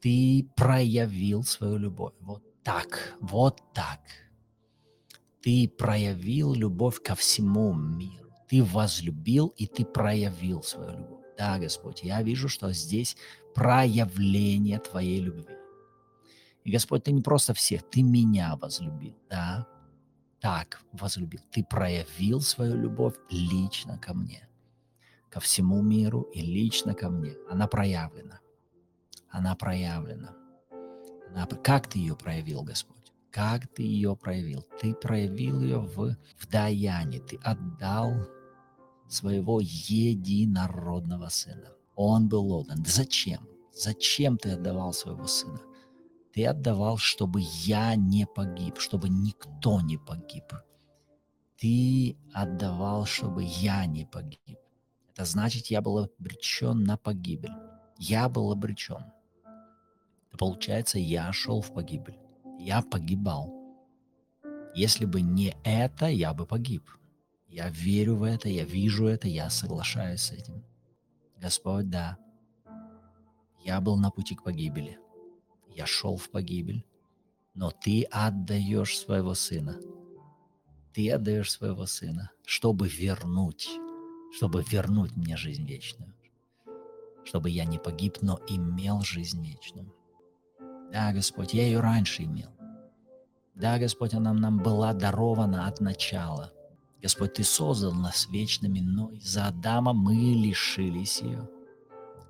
Ты 0.00 0.48
проявил 0.56 1.44
свою 1.44 1.76
любовь. 1.76 2.14
Вот 2.20 2.42
так, 2.62 3.16
вот 3.20 3.60
так. 3.74 4.00
Ты 5.42 5.68
проявил 5.68 6.54
любовь 6.54 7.02
ко 7.02 7.14
всему 7.14 7.72
миру. 7.72 8.32
Ты 8.48 8.64
возлюбил 8.64 9.48
и 9.56 9.66
ты 9.66 9.84
проявил 9.84 10.62
свою 10.62 10.98
любовь. 10.98 11.24
Да, 11.36 11.58
Господь, 11.58 12.02
я 12.02 12.22
вижу, 12.22 12.48
что 12.48 12.72
здесь 12.72 13.16
проявление 13.54 14.78
Твоей 14.78 15.20
любви. 15.20 15.54
И, 16.64 16.72
Господь, 16.72 17.04
Ты 17.04 17.12
не 17.12 17.22
просто 17.22 17.54
всех, 17.54 17.88
Ты 17.88 18.02
меня 18.02 18.56
возлюбил, 18.56 19.16
да? 19.30 19.66
Так 20.40 20.80
возлюбил. 20.92 21.40
Ты 21.50 21.64
проявил 21.64 22.40
свою 22.40 22.76
любовь 22.76 23.14
лично 23.30 23.98
ко 23.98 24.14
мне, 24.14 24.48
ко 25.30 25.40
всему 25.40 25.82
миру 25.82 26.22
и 26.34 26.40
лично 26.40 26.94
ко 26.94 27.10
мне. 27.10 27.36
Она 27.50 27.66
проявлена. 27.68 28.40
Она 29.30 29.54
проявлена. 29.54 30.34
Она... 31.30 31.46
Как 31.46 31.88
Ты 31.88 32.00
ее 32.00 32.16
проявил, 32.16 32.62
Господь? 32.62 32.97
Как 33.30 33.66
Ты 33.68 33.82
ее 33.82 34.16
проявил? 34.16 34.64
Ты 34.80 34.94
проявил 34.94 35.60
ее 35.60 35.78
в, 35.78 36.16
в 36.36 36.48
даянии. 36.48 37.20
Ты 37.20 37.36
отдал 37.44 38.12
своего 39.08 39.60
единородного 39.60 41.28
сына. 41.28 41.72
Он 41.94 42.28
был 42.28 42.52
отдан. 42.52 42.84
Зачем? 42.86 43.46
Зачем 43.72 44.38
ты 44.38 44.52
отдавал 44.52 44.92
своего 44.92 45.26
сына? 45.26 45.60
Ты 46.32 46.46
отдавал, 46.46 46.98
чтобы 46.98 47.40
я 47.64 47.96
не 47.96 48.26
погиб, 48.26 48.78
чтобы 48.78 49.08
никто 49.08 49.80
не 49.80 49.96
погиб. 49.98 50.52
Ты 51.56 52.16
отдавал, 52.32 53.06
чтобы 53.06 53.42
я 53.44 53.86
не 53.86 54.04
погиб. 54.04 54.58
Это 55.12 55.24
значит, 55.24 55.66
я 55.66 55.80
был 55.80 55.98
обречен 55.98 56.84
на 56.84 56.96
погибель. 56.96 57.54
Я 57.98 58.28
был 58.28 58.52
обречен. 58.52 59.04
Получается, 60.38 60.98
я 60.98 61.32
шел 61.32 61.60
в 61.60 61.72
погибель. 61.72 62.18
Я 62.68 62.82
погибал. 62.82 63.50
Если 64.74 65.06
бы 65.06 65.22
не 65.22 65.56
это, 65.64 66.04
я 66.04 66.34
бы 66.34 66.44
погиб. 66.44 66.82
Я 67.46 67.70
верю 67.70 68.16
в 68.16 68.24
это, 68.24 68.50
я 68.50 68.64
вижу 68.64 69.06
это, 69.06 69.26
я 69.26 69.48
соглашаюсь 69.48 70.20
с 70.20 70.32
этим. 70.32 70.62
Господь, 71.38 71.88
да, 71.88 72.18
я 73.64 73.80
был 73.80 73.96
на 73.96 74.10
пути 74.10 74.34
к 74.34 74.42
погибели. 74.42 74.98
Я 75.74 75.86
шел 75.86 76.18
в 76.18 76.28
погибель, 76.28 76.84
но 77.54 77.70
ты 77.70 78.02
отдаешь 78.02 78.98
своего 78.98 79.32
сына. 79.32 79.80
Ты 80.92 81.10
отдаешь 81.10 81.50
своего 81.50 81.86
сына, 81.86 82.32
чтобы 82.44 82.86
вернуть, 82.86 83.70
чтобы 84.36 84.62
вернуть 84.62 85.16
мне 85.16 85.38
жизнь 85.38 85.64
вечную. 85.64 86.14
Чтобы 87.24 87.48
я 87.48 87.64
не 87.64 87.78
погиб, 87.78 88.18
но 88.20 88.38
имел 88.46 89.00
жизнь 89.00 89.42
вечную. 89.42 89.90
Да, 90.92 91.14
Господь, 91.14 91.54
я 91.54 91.64
ее 91.64 91.80
раньше 91.80 92.24
имел. 92.24 92.57
Да, 93.58 93.78
Господь, 93.78 94.14
она 94.14 94.32
нам 94.32 94.58
была 94.58 94.92
дарована 94.94 95.66
от 95.66 95.80
начала– 95.80 96.52
Господь, 97.00 97.34
Ты 97.34 97.44
создал 97.44 97.92
нас 97.92 98.28
вечными, 98.28 98.80
но 98.80 99.10
из-за 99.10 99.46
Адама 99.46 99.92
мы 99.92 100.14
лишились 100.14 101.22
ее. 101.22 101.48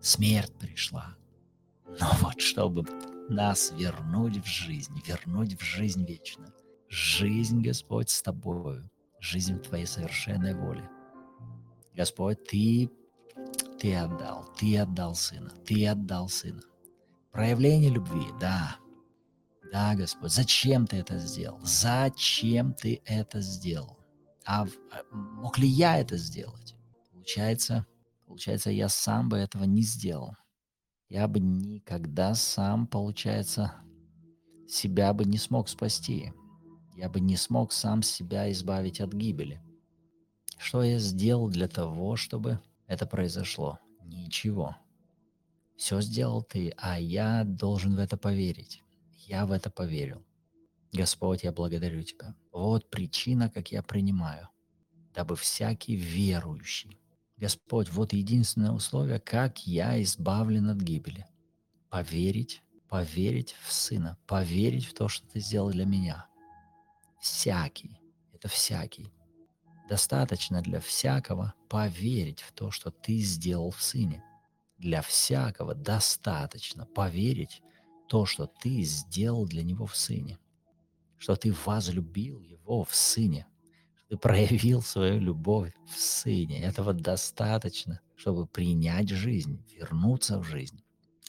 Смерть 0.00 0.52
пришла. 0.58 1.16
Но 1.86 2.10
вот 2.20 2.40
чтобы 2.40 2.84
нас 3.28 3.72
вернуть 3.72 4.36
в 4.36 4.46
жизнь, 4.46 4.92
вернуть 5.06 5.58
в 5.58 5.64
жизнь 5.64 6.04
вечную. 6.04 6.52
Жизнь, 6.88 7.62
Господь, 7.62 8.10
с 8.10 8.22
Тобою, 8.22 8.90
жизнь 9.20 9.54
в 9.54 9.62
Твоей 9.62 9.86
совершенной 9.86 10.54
воле. 10.54 10.88
Господь, 11.94 12.44
Ты, 12.44 12.90
Ты 13.78 13.94
отдал, 13.96 14.44
Ты 14.58 14.78
отдал 14.78 15.14
Сына, 15.14 15.50
Ты 15.66 15.86
отдал 15.86 16.28
Сына. 16.28 16.60
Проявление 17.32 17.90
любви, 17.90 18.26
да, 18.40 18.76
да, 19.72 19.94
Господь, 19.94 20.32
зачем 20.32 20.86
Ты 20.86 20.98
это 20.98 21.18
сделал? 21.18 21.60
Зачем 21.62 22.72
Ты 22.72 23.02
это 23.04 23.40
сделал? 23.40 23.98
А, 24.44 24.66
а 24.90 25.14
мог 25.14 25.58
ли 25.58 25.68
я 25.68 25.98
это 25.98 26.16
сделать? 26.16 26.74
Получается, 27.12 27.86
получается, 28.26 28.70
я 28.70 28.88
сам 28.88 29.28
бы 29.28 29.36
этого 29.36 29.64
не 29.64 29.82
сделал. 29.82 30.34
Я 31.08 31.28
бы 31.28 31.40
никогда 31.40 32.34
сам, 32.34 32.86
получается, 32.86 33.74
себя 34.66 35.12
бы 35.12 35.24
не 35.24 35.38
смог 35.38 35.68
спасти. 35.68 36.32
Я 36.96 37.08
бы 37.08 37.20
не 37.20 37.36
смог 37.36 37.72
сам 37.72 38.02
себя 38.02 38.50
избавить 38.52 39.00
от 39.00 39.12
гибели. 39.12 39.62
Что 40.58 40.82
я 40.82 40.98
сделал 40.98 41.48
для 41.48 41.68
того, 41.68 42.16
чтобы 42.16 42.60
это 42.86 43.06
произошло? 43.06 43.78
Ничего. 44.02 44.76
Все 45.76 46.00
сделал 46.00 46.42
ты, 46.42 46.74
а 46.76 46.98
я 46.98 47.44
должен 47.44 47.94
в 47.94 48.00
это 48.00 48.16
поверить. 48.16 48.82
Я 49.28 49.44
в 49.44 49.52
это 49.52 49.70
поверил. 49.70 50.24
Господь, 50.92 51.44
я 51.44 51.52
благодарю 51.52 52.02
Тебя. 52.02 52.34
Вот 52.50 52.88
причина, 52.88 53.50
как 53.50 53.70
я 53.70 53.82
принимаю, 53.82 54.48
дабы 55.14 55.36
всякий 55.36 55.96
верующий. 55.96 56.98
Господь, 57.36 57.90
вот 57.90 58.14
единственное 58.14 58.72
условие, 58.72 59.20
как 59.20 59.66
я 59.66 60.02
избавлен 60.02 60.70
от 60.70 60.78
гибели. 60.78 61.26
Поверить 61.90 62.62
поверить 62.88 63.54
в 63.62 63.70
Сына, 63.70 64.16
поверить 64.26 64.86
в 64.86 64.94
то, 64.94 65.08
что 65.08 65.26
Ты 65.28 65.40
сделал 65.40 65.70
для 65.70 65.84
меня. 65.84 66.26
Всякий, 67.20 68.00
это 68.32 68.48
всякий. 68.48 69.12
Достаточно 69.90 70.62
для 70.62 70.80
всякого 70.80 71.52
поверить 71.68 72.40
в 72.40 72.52
то, 72.52 72.70
что 72.70 72.90
Ты 72.90 73.18
сделал 73.18 73.70
в 73.70 73.82
Сыне. 73.82 74.24
Для 74.78 75.02
всякого 75.02 75.74
достаточно 75.74 76.86
поверить 76.86 77.62
то, 78.08 78.26
что 78.26 78.46
Ты 78.46 78.82
сделал 78.82 79.46
для 79.46 79.62
Него 79.62 79.86
в 79.86 79.96
Сыне. 79.96 80.38
Что 81.18 81.36
Ты 81.36 81.54
возлюбил 81.64 82.40
Его 82.40 82.84
в 82.84 82.94
Сыне. 82.94 83.46
Что 83.94 84.08
Ты 84.08 84.16
проявил 84.16 84.82
свою 84.82 85.20
любовь 85.20 85.72
в 85.86 85.98
Сыне. 85.98 86.60
Этого 86.62 86.92
достаточно, 86.92 88.00
чтобы 88.16 88.46
принять 88.46 89.10
жизнь, 89.10 89.62
вернуться 89.76 90.38
в 90.38 90.44
жизнь. 90.44 90.82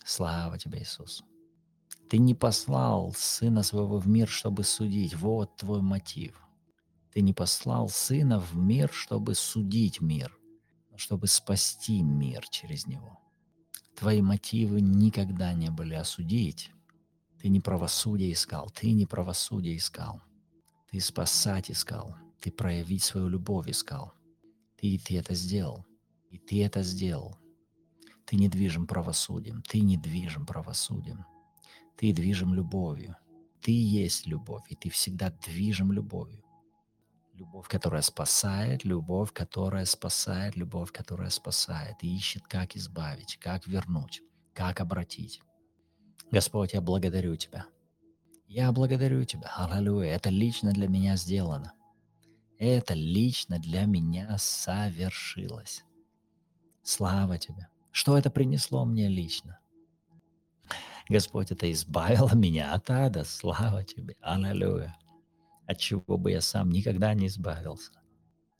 Слава 0.05 0.57
Тебе, 0.57 0.79
Иисус. 0.79 1.23
Ты 2.09 2.17
не 2.17 2.33
послал 2.33 3.13
Сына 3.15 3.61
Своего 3.61 3.99
в 3.99 4.07
мир, 4.07 4.27
чтобы 4.27 4.63
судить. 4.63 5.15
Вот 5.15 5.55
твой 5.57 5.81
мотив. 5.81 6.41
Ты 7.13 7.21
не 7.21 7.33
послал 7.33 7.89
Сына 7.89 8.39
в 8.39 8.55
мир, 8.55 8.89
чтобы 8.91 9.35
судить 9.35 10.01
мир, 10.01 10.35
но 10.89 10.97
чтобы 10.97 11.27
спасти 11.27 12.01
мир 12.01 12.47
через 12.49 12.87
Него. 12.87 13.19
Твои 13.95 14.21
мотивы 14.21 14.81
никогда 14.81 15.53
не 15.53 15.69
были 15.69 15.93
осудить. 15.93 16.71
Ты 17.39 17.49
не 17.49 17.59
правосудие 17.59 18.33
искал, 18.33 18.69
ты 18.69 18.91
не 18.91 19.05
правосудие 19.05 19.77
искал. 19.77 20.21
Ты 20.91 20.99
спасать 20.99 21.69
искал, 21.71 22.15
ты 22.39 22.51
проявить 22.51 23.03
свою 23.03 23.27
любовь 23.29 23.69
искал. 23.69 24.13
Ты, 24.77 24.97
ты 24.97 25.17
это 25.17 25.33
сделал, 25.35 25.85
и 26.29 26.37
ты 26.37 26.63
это 26.63 26.83
сделал. 26.83 27.37
Ты 28.25 28.35
не 28.35 28.47
движим 28.47 28.87
правосудием, 28.87 29.61
ты 29.61 29.79
не 29.81 29.97
движим 29.97 30.45
правосудием. 30.45 31.25
Ты 31.95 32.13
движим 32.13 32.53
любовью. 32.53 33.15
Ты 33.61 33.71
есть 33.71 34.25
любовь, 34.25 34.63
и 34.69 34.75
ты 34.75 34.89
всегда 34.89 35.31
движим 35.31 35.91
любовью. 35.91 36.43
Любовь, 37.39 37.69
которая 37.69 38.01
спасает, 38.01 38.83
любовь, 38.83 39.31
которая 39.31 39.85
спасает, 39.85 40.57
любовь, 40.57 40.91
которая 40.91 41.29
спасает 41.29 41.95
и 42.01 42.13
ищет, 42.13 42.45
как 42.45 42.75
избавить, 42.75 43.37
как 43.37 43.65
вернуть, 43.65 44.21
как 44.53 44.81
обратить. 44.81 45.41
Господь, 46.31 46.73
я 46.73 46.81
благодарю 46.81 47.37
Тебя. 47.37 47.65
Я 48.45 48.73
благодарю 48.73 49.23
Тебя. 49.23 49.53
Аллилуйя. 49.55 50.15
Это 50.15 50.29
лично 50.29 50.73
для 50.73 50.89
меня 50.89 51.15
сделано. 51.15 51.71
Это 52.57 52.93
лично 52.93 53.57
для 53.57 53.85
меня 53.85 54.37
совершилось. 54.37 55.85
Слава 56.83 57.37
Тебе. 57.37 57.69
Что 57.91 58.17
это 58.17 58.29
принесло 58.29 58.83
мне 58.83 59.07
лично? 59.07 59.59
Господь, 61.07 61.51
это 61.51 61.71
избавило 61.71 62.35
меня 62.35 62.73
от 62.73 62.89
ада. 62.89 63.23
Слава 63.23 63.85
Тебе. 63.85 64.17
Аллилуйя. 64.19 64.93
От 65.69 65.77
чего 65.77 66.17
бы 66.17 66.31
я 66.31 66.41
сам 66.41 66.71
никогда 66.71 67.13
не 67.13 67.27
избавился. 67.27 67.91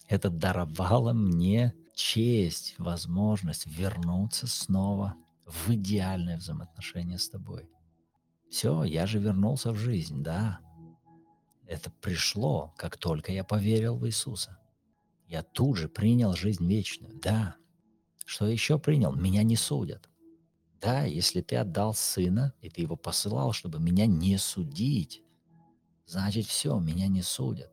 Это 0.08 0.30
даровало 0.30 1.12
мне 1.12 1.74
честь, 1.96 2.75
возможность 2.78 3.66
вернуться 3.66 4.46
снова 4.46 5.16
в 5.44 5.72
идеальное 5.72 6.38
взаимоотношение 6.38 7.18
с 7.18 7.28
Тобой. 7.28 7.68
Все, 8.51 8.84
я 8.84 9.08
же 9.08 9.18
вернулся 9.18 9.72
в 9.72 9.78
жизнь, 9.78 10.22
да. 10.22 10.60
Это 11.66 11.89
пришло, 11.89 12.75
как 12.78 12.96
только 12.98 13.32
я 13.32 13.44
поверил 13.44 13.98
в 13.98 14.06
Иисуса. 14.06 14.60
Я 15.25 15.42
тут 15.42 15.78
же 15.78 15.89
принял 15.89 16.34
жизнь 16.34 16.68
вечную, 16.68 17.20
да. 17.20 17.56
Что 18.24 18.46
еще 18.46 18.78
принял? 18.78 19.13
Меня 19.13 19.42
не 19.42 19.56
судят. 19.56 20.08
Да, 20.80 21.06
если 21.06 21.42
ты 21.42 21.56
отдал 21.56 21.96
сына, 21.96 22.54
и 22.62 22.70
ты 22.70 22.82
его 22.82 22.96
посылал, 22.96 23.51
чтобы 23.51 23.80
меня 23.80 24.06
не 24.06 24.38
судить, 24.38 25.24
значит 26.10 26.46
все, 26.48 26.80
меня 26.80 27.08
не 27.08 27.22
судят. 27.22 27.72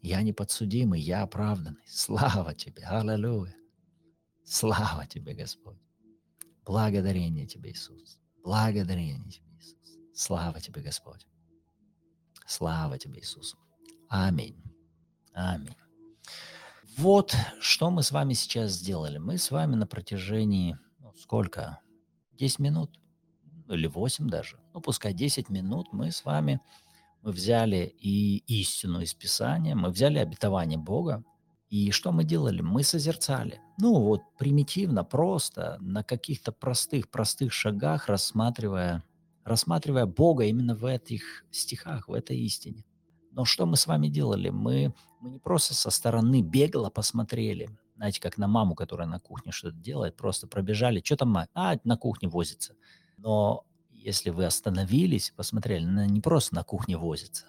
Я 0.00 0.22
не 0.22 0.32
подсудимый, 0.32 1.00
я 1.00 1.22
оправданный. 1.22 1.82
Слава 1.86 2.54
тебе, 2.54 2.84
аллилуйя. 2.84 3.54
Слава 4.44 5.06
тебе, 5.06 5.34
Господь. 5.34 5.78
Благодарение 6.64 7.46
тебе, 7.46 7.72
Иисус. 7.72 8.18
Благодарение 8.42 9.30
тебе, 9.30 9.50
Иисус. 9.58 9.98
Слава 10.14 10.60
тебе, 10.60 10.82
Господь. 10.82 11.26
Слава 12.46 12.98
тебе, 12.98 13.20
Иисус. 13.20 13.56
Аминь. 14.08 14.62
Аминь. 15.32 15.74
Вот 16.96 17.34
что 17.60 17.90
мы 17.90 18.02
с 18.02 18.12
вами 18.12 18.32
сейчас 18.32 18.72
сделали. 18.72 19.18
Мы 19.18 19.36
с 19.36 19.50
вами 19.50 19.74
на 19.74 19.86
протяжении, 19.86 20.78
ну, 21.00 21.12
сколько, 21.14 21.80
10 22.32 22.58
минут 22.60 22.98
или 23.68 23.86
8 23.86 24.28
даже, 24.28 24.58
ну 24.74 24.80
пускай 24.80 25.12
10 25.12 25.48
минут 25.48 25.88
мы 25.92 26.12
с 26.12 26.24
вами 26.24 26.60
мы 27.26 27.32
взяли 27.32 27.92
и 27.98 28.36
истину 28.46 29.00
из 29.00 29.12
Писания, 29.12 29.74
мы 29.74 29.90
взяли 29.90 30.18
обетование 30.18 30.78
Бога, 30.78 31.24
и 31.68 31.90
что 31.90 32.12
мы 32.12 32.22
делали? 32.22 32.60
Мы 32.60 32.84
созерцали. 32.84 33.60
Ну 33.78 34.00
вот 34.00 34.22
примитивно, 34.38 35.02
просто, 35.02 35.76
на 35.80 36.04
каких-то 36.04 36.52
простых, 36.52 37.10
простых 37.10 37.52
шагах 37.52 38.06
рассматривая, 38.08 39.02
рассматривая 39.42 40.06
Бога 40.06 40.44
именно 40.44 40.76
в 40.76 40.84
этих 40.84 41.44
стихах, 41.50 42.06
в 42.06 42.12
этой 42.12 42.38
истине. 42.38 42.84
Но 43.32 43.44
что 43.44 43.66
мы 43.66 43.76
с 43.76 43.88
вами 43.88 44.06
делали? 44.06 44.50
Мы, 44.50 44.94
мы 45.18 45.30
не 45.30 45.38
просто 45.40 45.74
со 45.74 45.90
стороны 45.90 46.42
бегло 46.42 46.90
посмотрели, 46.90 47.76
знаете, 47.96 48.20
как 48.20 48.38
на 48.38 48.46
маму, 48.46 48.76
которая 48.76 49.08
на 49.08 49.18
кухне 49.18 49.50
что-то 49.50 49.76
делает, 49.76 50.16
просто 50.16 50.46
пробежали, 50.46 51.02
что 51.04 51.16
там 51.16 51.30
мать? 51.30 51.48
А, 51.54 51.76
на 51.82 51.96
кухне 51.96 52.28
возится. 52.28 52.76
Но 53.16 53.64
если 54.06 54.30
вы 54.30 54.44
остановились, 54.44 55.32
посмотрели, 55.36 55.84
она 55.84 56.06
не 56.06 56.20
просто 56.20 56.54
на 56.54 56.62
кухне 56.62 56.96
возится, 56.96 57.46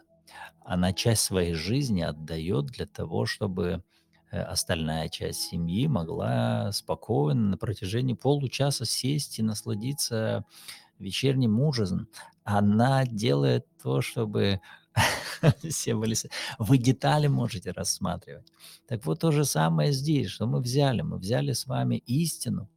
она 0.66 0.92
часть 0.92 1.22
своей 1.22 1.54
жизни 1.54 2.02
отдает 2.02 2.66
для 2.66 2.88
того, 2.88 3.28
чтобы 3.28 3.84
э, 4.32 4.42
остальная 4.42 5.08
часть 5.08 5.42
семьи 5.42 5.86
могла 5.88 6.72
спокойно 6.72 7.52
на 7.52 7.58
протяжении 7.58 8.16
получаса 8.16 8.86
сесть 8.86 9.38
и 9.38 9.44
насладиться 9.44 10.46
вечерним 10.98 11.60
ужином. 11.62 12.08
Она 12.44 13.06
делает 13.06 13.68
то, 13.84 14.02
чтобы 14.02 14.60
все 15.70 15.94
были... 15.94 16.16
Вы 16.58 16.80
детали 16.80 17.28
можете 17.28 17.70
рассматривать. 17.70 18.52
Так 18.88 19.06
вот 19.06 19.20
то 19.20 19.32
же 19.32 19.46
самое 19.46 19.92
здесь, 19.92 20.30
что 20.30 20.48
мы 20.48 20.60
взяли. 20.60 21.02
Мы 21.02 21.20
взяли 21.20 21.54
с 21.54 21.68
вами 21.68 21.98
истину, 22.08 22.68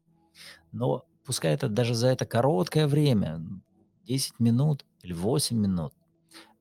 но 0.71 1.07
пускай 1.25 1.55
это 1.55 1.69
даже 1.69 1.95
за 1.95 2.09
это 2.09 2.27
короткое 2.27 2.87
время, 2.87 3.41
10 4.11 4.41
минут 4.41 4.85
или 5.03 5.13
8 5.13 5.57
минут, 5.57 5.93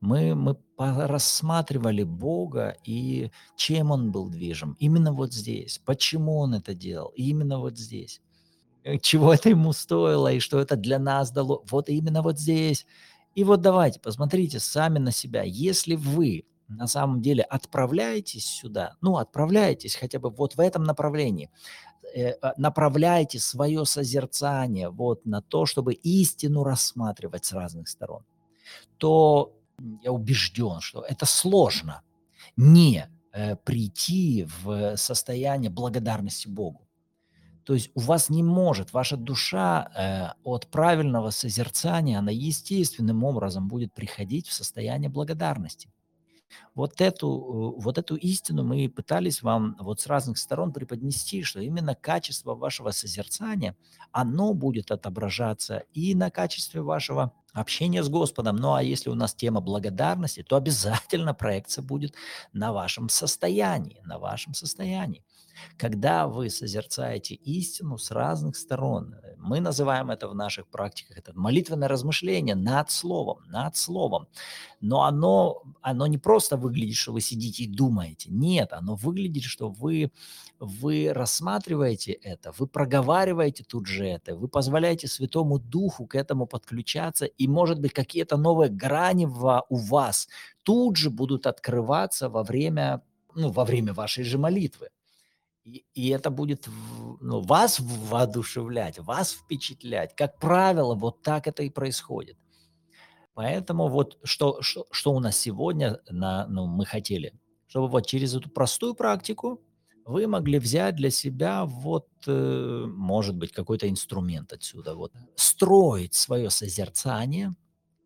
мы, 0.00 0.34
мы 0.34 0.56
рассматривали 0.78 2.04
Бога 2.04 2.76
и 2.84 3.30
чем 3.56 3.90
Он 3.90 4.12
был 4.12 4.28
движим. 4.28 4.76
Именно 4.78 5.12
вот 5.12 5.32
здесь. 5.32 5.80
Почему 5.84 6.38
Он 6.38 6.54
это 6.54 6.74
делал? 6.74 7.12
Именно 7.16 7.58
вот 7.58 7.76
здесь. 7.76 8.20
Э, 8.84 8.98
чего 8.98 9.34
это 9.34 9.50
ему 9.50 9.72
стоило 9.72 10.32
и 10.32 10.38
что 10.38 10.60
это 10.60 10.76
для 10.76 10.98
нас 10.98 11.32
дало? 11.32 11.64
Вот 11.70 11.88
именно 11.88 12.22
вот 12.22 12.38
здесь. 12.38 12.86
И 13.34 13.44
вот 13.44 13.60
давайте, 13.60 14.00
посмотрите 14.00 14.60
сами 14.60 14.98
на 14.98 15.12
себя. 15.12 15.42
Если 15.42 15.96
вы 15.96 16.44
на 16.68 16.86
самом 16.86 17.20
деле 17.20 17.42
отправляетесь 17.42 18.44
сюда, 18.44 18.94
ну, 19.00 19.16
отправляетесь 19.16 19.96
хотя 19.96 20.18
бы 20.20 20.30
вот 20.30 20.54
в 20.54 20.60
этом 20.60 20.84
направлении, 20.84 21.50
э, 22.14 22.32
а, 22.42 22.54
направляете 22.56 23.38
свое 23.38 23.84
созерцание 23.84 24.90
вот 24.90 25.26
на 25.26 25.42
то, 25.42 25.66
чтобы 25.66 25.94
истину 25.94 26.64
рассматривать 26.64 27.44
с 27.44 27.52
разных 27.52 27.88
сторон, 27.88 28.24
то 28.98 29.52
я 30.02 30.12
убежден, 30.12 30.80
что 30.80 31.02
это 31.02 31.26
сложно 31.26 32.02
не 32.56 33.08
э, 33.32 33.56
прийти 33.56 34.46
в 34.62 34.96
состояние 34.96 35.70
благодарности 35.70 36.48
Богу. 36.48 36.86
То 37.64 37.74
есть 37.74 37.90
у 37.94 38.00
вас 38.00 38.30
не 38.30 38.42
может, 38.42 38.92
ваша 38.92 39.16
душа 39.16 39.90
э, 39.94 40.40
от 40.44 40.66
правильного 40.66 41.30
созерцания, 41.30 42.18
она 42.18 42.30
естественным 42.30 43.22
образом 43.24 43.68
будет 43.68 43.94
приходить 43.94 44.48
в 44.48 44.52
состояние 44.52 45.10
благодарности. 45.10 45.88
Вот 46.74 47.00
эту, 47.00 47.28
э, 47.28 47.82
вот 47.82 47.98
эту 47.98 48.16
истину 48.16 48.64
мы 48.64 48.88
пытались 48.88 49.42
вам 49.42 49.76
вот 49.78 50.00
с 50.00 50.06
разных 50.06 50.38
сторон 50.38 50.72
преподнести, 50.72 51.42
что 51.42 51.60
именно 51.60 51.94
качество 51.94 52.54
вашего 52.54 52.90
созерцания, 52.90 53.76
оно 54.12 54.54
будет 54.54 54.90
отображаться 54.90 55.84
и 55.92 56.14
на 56.14 56.30
качестве 56.30 56.82
вашего 56.82 57.32
общение 57.52 58.02
с 58.02 58.08
Господом. 58.08 58.56
Ну 58.56 58.74
а 58.74 58.82
если 58.82 59.10
у 59.10 59.14
нас 59.14 59.34
тема 59.34 59.60
благодарности, 59.60 60.42
то 60.42 60.56
обязательно 60.56 61.34
проекция 61.34 61.82
будет 61.82 62.14
на 62.52 62.72
вашем 62.72 63.08
состоянии, 63.08 64.00
на 64.04 64.18
вашем 64.18 64.54
состоянии. 64.54 65.24
Когда 65.76 66.26
вы 66.26 66.50
созерцаете 66.50 67.34
истину 67.34 67.98
с 67.98 68.10
разных 68.10 68.56
сторон, 68.56 69.16
мы 69.38 69.60
называем 69.60 70.10
это 70.10 70.28
в 70.28 70.34
наших 70.34 70.66
практиках, 70.68 71.18
это 71.18 71.32
молитвенное 71.34 71.88
размышление 71.88 72.54
над 72.54 72.90
словом, 72.90 73.42
над 73.46 73.76
словом. 73.76 74.28
Но 74.80 75.04
оно, 75.04 75.62
оно 75.80 76.06
не 76.06 76.18
просто 76.18 76.56
выглядит, 76.56 76.96
что 76.96 77.12
вы 77.12 77.20
сидите 77.20 77.64
и 77.64 77.66
думаете. 77.66 78.30
Нет, 78.30 78.72
оно 78.72 78.94
выглядит, 78.94 79.44
что 79.44 79.70
вы, 79.70 80.12
вы 80.58 81.12
рассматриваете 81.12 82.12
это, 82.12 82.52
вы 82.58 82.66
проговариваете 82.66 83.64
тут 83.64 83.86
же 83.86 84.06
это, 84.06 84.36
вы 84.36 84.48
позволяете 84.48 85.08
Святому 85.08 85.58
Духу 85.58 86.06
к 86.06 86.14
этому 86.14 86.46
подключаться, 86.46 87.26
и, 87.26 87.48
может 87.48 87.80
быть, 87.80 87.92
какие-то 87.92 88.36
новые 88.36 88.70
грани 88.70 89.26
у 89.26 89.76
вас 89.76 90.28
тут 90.62 90.96
же 90.96 91.10
будут 91.10 91.46
открываться 91.46 92.28
во 92.28 92.42
время, 92.42 93.02
ну, 93.34 93.50
во 93.50 93.64
время 93.64 93.94
вашей 93.94 94.24
же 94.24 94.38
молитвы. 94.38 94.90
И, 95.64 95.84
и 95.94 96.08
это 96.08 96.30
будет 96.30 96.68
ну, 97.20 97.40
вас 97.42 97.80
воодушевлять, 97.80 98.98
вас 98.98 99.32
впечатлять. 99.32 100.14
Как 100.16 100.38
правило, 100.38 100.94
вот 100.94 101.22
так 101.22 101.46
это 101.46 101.62
и 101.62 101.70
происходит. 101.70 102.38
Поэтому 103.34 103.88
вот 103.88 104.18
что, 104.24 104.60
что, 104.62 104.86
что 104.90 105.12
у 105.12 105.20
нас 105.20 105.36
сегодня 105.36 106.00
на, 106.08 106.46
ну, 106.48 106.66
мы 106.66 106.84
хотели, 106.84 107.32
чтобы 107.68 107.88
вот 107.88 108.06
через 108.06 108.34
эту 108.34 108.50
простую 108.50 108.94
практику 108.94 109.62
вы 110.04 110.26
могли 110.26 110.58
взять 110.58 110.96
для 110.96 111.10
себя 111.10 111.64
вот, 111.64 112.08
э, 112.26 112.84
может 112.88 113.36
быть, 113.36 113.52
какой-то 113.52 113.88
инструмент 113.88 114.52
отсюда, 114.52 114.94
вот, 114.94 115.12
строить 115.36 116.14
свое 116.14 116.50
созерцание 116.50 117.54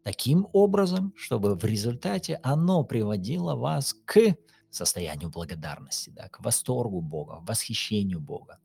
таким 0.02 0.46
образом, 0.52 1.14
чтобы 1.16 1.54
в 1.54 1.64
результате 1.64 2.38
оно 2.42 2.84
приводило 2.84 3.54
вас 3.54 3.94
к 4.04 4.36
состоянию 4.74 5.30
благодарности, 5.30 6.10
да, 6.10 6.28
к 6.28 6.40
восторгу 6.40 7.00
Бога, 7.00 7.38
восхищению 7.42 8.20
Бога. 8.20 8.58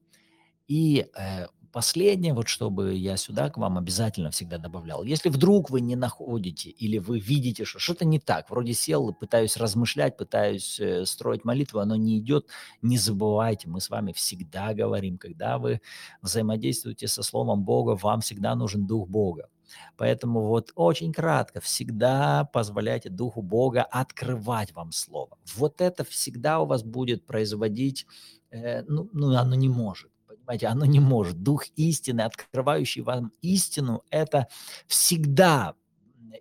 И 0.67 1.07
э, 1.15 1.47
последнее, 1.71 2.33
вот 2.33 2.47
чтобы 2.47 2.93
я 2.95 3.17
сюда 3.17 3.49
к 3.49 3.57
вам 3.57 3.77
обязательно 3.77 4.31
всегда 4.31 4.57
добавлял. 4.57 5.03
Если 5.03 5.29
вдруг 5.29 5.69
вы 5.69 5.81
не 5.81 5.95
находите 5.95 6.69
или 6.69 6.97
вы 6.97 7.19
видите, 7.19 7.65
что 7.65 7.79
что-то 7.79 8.05
не 8.05 8.19
так, 8.19 8.49
вроде 8.49 8.73
сел, 8.73 9.13
пытаюсь 9.13 9.57
размышлять, 9.57 10.17
пытаюсь 10.17 10.79
э, 10.79 11.05
строить 11.05 11.45
молитву, 11.45 11.79
оно 11.79 11.95
не 11.95 12.19
идет, 12.19 12.47
не 12.81 12.97
забывайте, 12.97 13.67
мы 13.67 13.81
с 13.81 13.89
вами 13.89 14.11
всегда 14.13 14.73
говорим, 14.73 15.17
когда 15.17 15.57
вы 15.57 15.81
взаимодействуете 16.21 17.07
со 17.07 17.23
Словом 17.23 17.63
Бога, 17.63 17.95
вам 17.95 18.21
всегда 18.21 18.55
нужен 18.55 18.85
Дух 18.85 19.07
Бога. 19.07 19.49
Поэтому 19.97 20.47
вот 20.47 20.71
очень 20.75 21.13
кратко, 21.13 21.61
всегда 21.61 22.45
позволяйте 22.53 23.09
Духу 23.09 23.41
Бога 23.41 23.83
открывать 23.83 24.73
вам 24.73 24.91
Слово. 24.91 25.37
Вот 25.55 25.81
это 25.81 26.03
всегда 26.03 26.59
у 26.59 26.65
вас 26.65 26.83
будет 26.83 27.25
производить, 27.25 28.05
э, 28.51 28.83
ну, 28.83 29.09
ну, 29.13 29.35
оно 29.35 29.55
не 29.55 29.69
может. 29.69 30.11
Понимаете, 30.27 30.67
оно 30.67 30.85
не 30.85 30.99
может. 30.99 31.43
Дух 31.43 31.65
истины, 31.75 32.21
открывающий 32.21 33.01
вам 33.01 33.31
истину, 33.41 34.03
это 34.09 34.47
всегда 34.87 35.75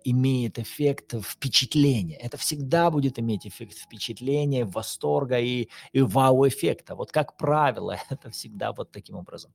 имеет 0.03 0.59
эффект 0.59 1.15
впечатления. 1.21 2.15
Это 2.17 2.37
всегда 2.37 2.89
будет 2.91 3.19
иметь 3.19 3.47
эффект 3.47 3.77
впечатления, 3.77 4.65
восторга 4.65 5.39
и, 5.39 5.69
и 5.91 6.01
вау-эффекта. 6.01 6.95
Вот 6.95 7.11
как 7.11 7.37
правило, 7.37 7.97
это 8.09 8.29
всегда 8.29 8.71
вот 8.71 8.91
таким 8.91 9.15
образом. 9.15 9.51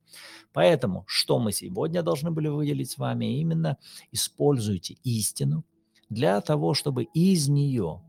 Поэтому, 0.52 1.04
что 1.06 1.38
мы 1.38 1.52
сегодня 1.52 2.02
должны 2.02 2.30
были 2.30 2.48
выделить 2.48 2.90
с 2.90 2.98
вами? 2.98 3.38
Именно 3.40 3.78
используйте 4.12 4.96
истину 5.04 5.64
для 6.08 6.40
того, 6.40 6.74
чтобы 6.74 7.04
из 7.04 7.48
нее 7.48 8.02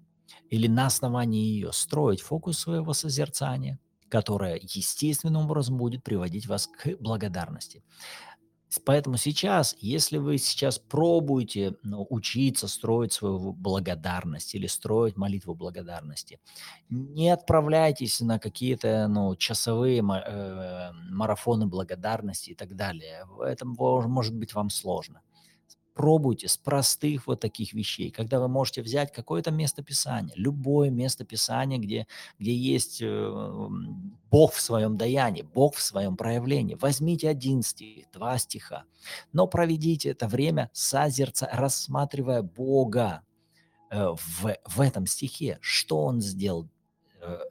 или 0.49 0.67
на 0.67 0.87
основании 0.87 1.45
ее 1.45 1.71
строить 1.73 2.21
фокус 2.21 2.59
своего 2.59 2.93
созерцания, 2.93 3.79
которое 4.09 4.59
естественным 4.61 5.45
образом 5.45 5.77
будет 5.77 6.03
приводить 6.03 6.47
вас 6.47 6.67
к 6.67 6.95
благодарности. 6.99 7.83
Поэтому 8.83 9.17
сейчас, 9.17 9.75
если 9.79 10.17
вы 10.17 10.37
сейчас 10.37 10.79
пробуете 10.79 11.75
ну, 11.83 12.05
учиться 12.09 12.67
строить 12.67 13.13
свою 13.13 13.53
благодарность 13.53 14.55
или 14.55 14.67
строить 14.67 15.17
молитву 15.17 15.55
благодарности, 15.55 16.39
не 16.89 17.29
отправляйтесь 17.29 18.21
на 18.21 18.39
какие-то 18.39 19.07
ну, 19.07 19.35
часовые 19.35 19.99
э, 19.99 20.91
марафоны 21.11 21.67
благодарности 21.67 22.51
и 22.51 22.55
так 22.55 22.75
далее. 22.75 23.25
Это 23.43 23.65
может 23.65 24.35
быть 24.35 24.53
вам 24.53 24.69
сложно 24.69 25.21
пробуйте 25.95 26.49
с 26.49 26.57
простых 26.57 27.25
вот 27.25 27.39
таких 27.39 27.73
вещей, 27.73 28.11
когда 28.11 28.39
вы 28.39 28.49
можете 28.49 28.81
взять 28.81 29.13
какое-то 29.13 29.49
место 29.49 29.81
Писания, 29.81 30.33
любое 30.35 30.89
место 30.91 31.23
Писания, 31.23 31.79
где, 31.79 32.05
где 32.37 32.53
есть 32.53 33.01
э, 33.01 33.69
Бог 34.29 34.53
в 34.53 34.61
своем 34.61 34.97
даянии, 34.97 35.41
Бог 35.41 35.75
в 35.75 35.81
своем 35.81 36.17
проявлении. 36.17 36.75
Возьмите 36.75 37.29
один 37.29 37.63
стих, 37.63 38.11
два 38.11 38.37
стиха, 38.37 38.83
но 39.31 39.47
проведите 39.47 40.09
это 40.09 40.27
время 40.27 40.69
созерца, 40.73 41.49
рассматривая 41.51 42.41
Бога 42.41 43.21
э, 43.89 44.09
в, 44.09 44.57
в 44.65 44.81
этом 44.81 45.07
стихе, 45.07 45.57
что 45.61 46.01
Он 46.01 46.21
сделал 46.21 46.67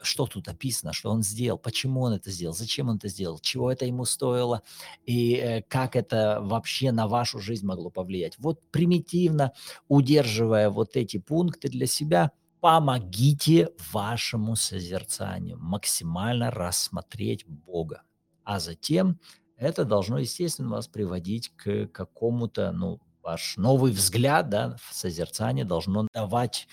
что 0.02 0.26
тут 0.26 0.48
описано, 0.48 0.92
что 0.92 1.10
он 1.10 1.22
сделал, 1.22 1.58
почему 1.58 2.02
он 2.02 2.12
это 2.12 2.30
сделал, 2.30 2.54
зачем 2.54 2.88
он 2.88 2.96
это 2.96 3.08
сделал, 3.08 3.38
чего 3.38 3.70
это 3.70 3.84
ему 3.84 4.04
стоило 4.04 4.62
и 5.04 5.34
э, 5.34 5.62
как 5.62 5.96
это 5.96 6.38
вообще 6.40 6.92
на 6.92 7.06
вашу 7.06 7.38
жизнь 7.38 7.66
могло 7.66 7.90
повлиять. 7.90 8.34
Вот 8.38 8.60
примитивно, 8.70 9.52
удерживая 9.88 10.70
вот 10.70 10.96
эти 10.96 11.18
пункты 11.18 11.68
для 11.68 11.86
себя, 11.86 12.32
помогите 12.60 13.68
вашему 13.92 14.56
созерцанию 14.56 15.58
максимально 15.58 16.50
рассмотреть 16.50 17.44
Бога. 17.46 18.02
А 18.42 18.58
затем 18.58 19.20
это 19.56 19.84
должно, 19.84 20.18
естественно, 20.18 20.70
вас 20.70 20.88
приводить 20.88 21.52
к 21.56 21.86
какому-то, 21.88 22.72
ну, 22.72 23.00
ваш 23.22 23.56
новый 23.56 23.92
взгляд 23.92 24.48
да, 24.50 24.76
созерцание 24.90 25.64
должно 25.64 26.06
давать 26.12 26.68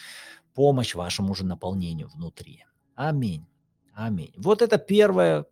помощь 0.54 0.96
вашему 0.96 1.34
же 1.34 1.46
наполнению 1.46 2.10
внутри. 2.10 2.66
Аминь. 2.96 3.46
Аминь. 3.94 4.34
Вот 4.38 4.62
это 4.62 4.78
первое, 4.78 5.46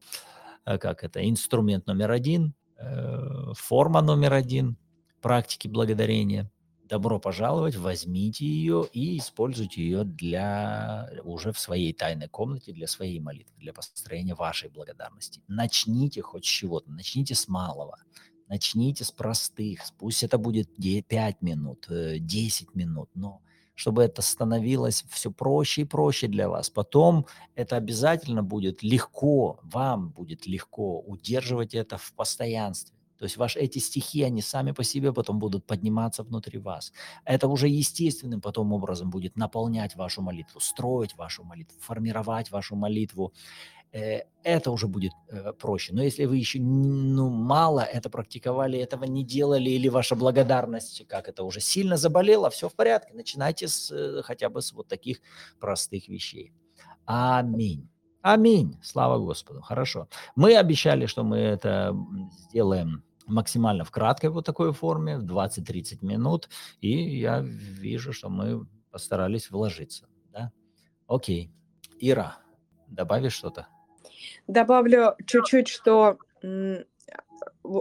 э, 0.65 0.78
как 0.78 1.04
это, 1.04 1.28
инструмент 1.28 1.88
номер 1.88 2.12
один, 2.12 2.54
э, 2.78 3.54
форма 3.54 4.02
номер 4.02 4.34
один 4.34 4.78
практики 5.21 5.67
благодарения. 5.67 6.49
Добро 6.86 7.19
пожаловать, 7.19 7.75
возьмите 7.75 8.45
ее 8.45 8.88
и 8.91 9.19
используйте 9.19 9.84
ее 9.84 10.04
для 10.04 11.08
уже 11.23 11.52
в 11.52 11.60
своей 11.60 11.93
тайной 11.93 12.28
комнате, 12.28 12.73
для 12.73 12.88
своей 12.88 13.19
молитвы, 13.19 13.54
для 13.58 13.73
построения 13.73 14.34
вашей 14.34 14.69
благодарности. 14.69 15.43
Начните 15.47 16.23
хоть 16.23 16.45
с 16.45 16.47
чего-то, 16.47 16.89
начните 16.91 17.36
с 17.36 17.47
малого, 17.47 17.99
начните 18.47 19.04
с 19.04 19.12
простых, 19.12 19.82
пусть 19.99 20.23
это 20.23 20.39
будет 20.39 20.69
5 20.78 21.41
минут, 21.43 21.86
10 21.89 22.62
э, 22.63 22.71
минут, 22.73 23.10
но 23.13 23.43
чтобы 23.79 24.03
это 24.03 24.21
становилось 24.21 25.05
все 25.09 25.31
проще 25.31 25.83
и 25.83 25.85
проще 25.85 26.27
для 26.27 26.49
вас. 26.49 26.69
Потом 26.69 27.25
это 27.55 27.77
обязательно 27.77 28.43
будет 28.43 28.83
легко, 28.83 29.57
вам 29.63 30.09
будет 30.09 30.45
легко 30.47 30.99
удерживать 30.99 31.73
это 31.73 31.97
в 31.97 32.11
постоянстве. 32.11 32.93
То 33.17 33.23
есть 33.23 33.37
ваши 33.37 33.57
эти 33.59 33.79
стихи, 33.79 34.23
они 34.23 34.41
сами 34.41 34.73
по 34.73 34.83
себе 34.83 35.13
потом 35.13 35.39
будут 35.39 35.65
подниматься 35.65 36.23
внутри 36.23 36.59
вас. 36.59 36.91
Это 37.23 37.47
уже 37.47 37.69
естественным 37.69 38.41
потом 38.41 38.73
образом 38.73 39.09
будет 39.11 39.37
наполнять 39.37 39.95
вашу 39.95 40.21
молитву, 40.21 40.59
строить 40.59 41.15
вашу 41.15 41.45
молитву, 41.45 41.77
формировать 41.79 42.51
вашу 42.51 42.75
молитву. 42.75 43.33
Э, 43.91 44.21
это 44.43 44.71
уже 44.71 44.88
будет 44.88 45.12
э, 45.30 45.52
проще. 45.54 45.93
Но 45.93 46.04
если 46.04 46.25
вы 46.25 46.38
еще 46.38 46.60
ну, 46.60 47.30
мало 47.30 47.82
это 47.82 48.10
практиковали, 48.10 48.78
этого 48.78 49.06
не 49.06 49.23
делали, 49.23 49.69
или 49.69 49.89
ваша 49.89 50.15
благодарность, 50.15 51.06
как 51.08 51.28
это 51.28 51.43
уже 51.43 51.60
сильно 51.60 51.97
заболела, 51.97 52.49
все 52.49 52.69
в 52.69 52.75
порядке. 52.75 53.13
Начинайте 53.13 53.67
с, 53.67 53.91
э, 53.91 54.21
хотя 54.23 54.49
бы 54.49 54.62
с 54.62 54.73
вот 54.73 54.88
таких 54.88 55.21
простых 55.60 56.08
вещей. 56.08 56.54
Аминь. 57.06 57.89
Аминь. 58.21 58.78
Слава 58.84 59.17
Господу. 59.17 59.62
Хорошо. 59.62 60.08
Мы 60.36 60.56
обещали, 60.56 61.06
что 61.06 61.23
мы 61.23 61.38
это 61.38 61.95
сделаем 62.49 63.04
максимально 63.25 63.84
в 63.84 63.91
краткой 63.91 64.30
вот 64.30 64.45
такой 64.45 64.73
форме, 64.73 65.17
в 65.17 65.25
20-30 65.25 65.99
минут, 66.06 66.49
и 66.82 67.19
я 67.19 67.39
вижу, 67.41 68.12
что 68.12 68.30
мы 68.30 68.67
постарались 68.91 69.49
вложиться. 69.52 70.08
Да? 70.32 70.52
Окей. 71.08 71.52
Ира, 71.99 72.38
добавишь 72.88 73.34
что-то? 73.34 73.67
Добавлю 74.49 75.15
чуть-чуть, 75.27 75.67
что 75.67 76.17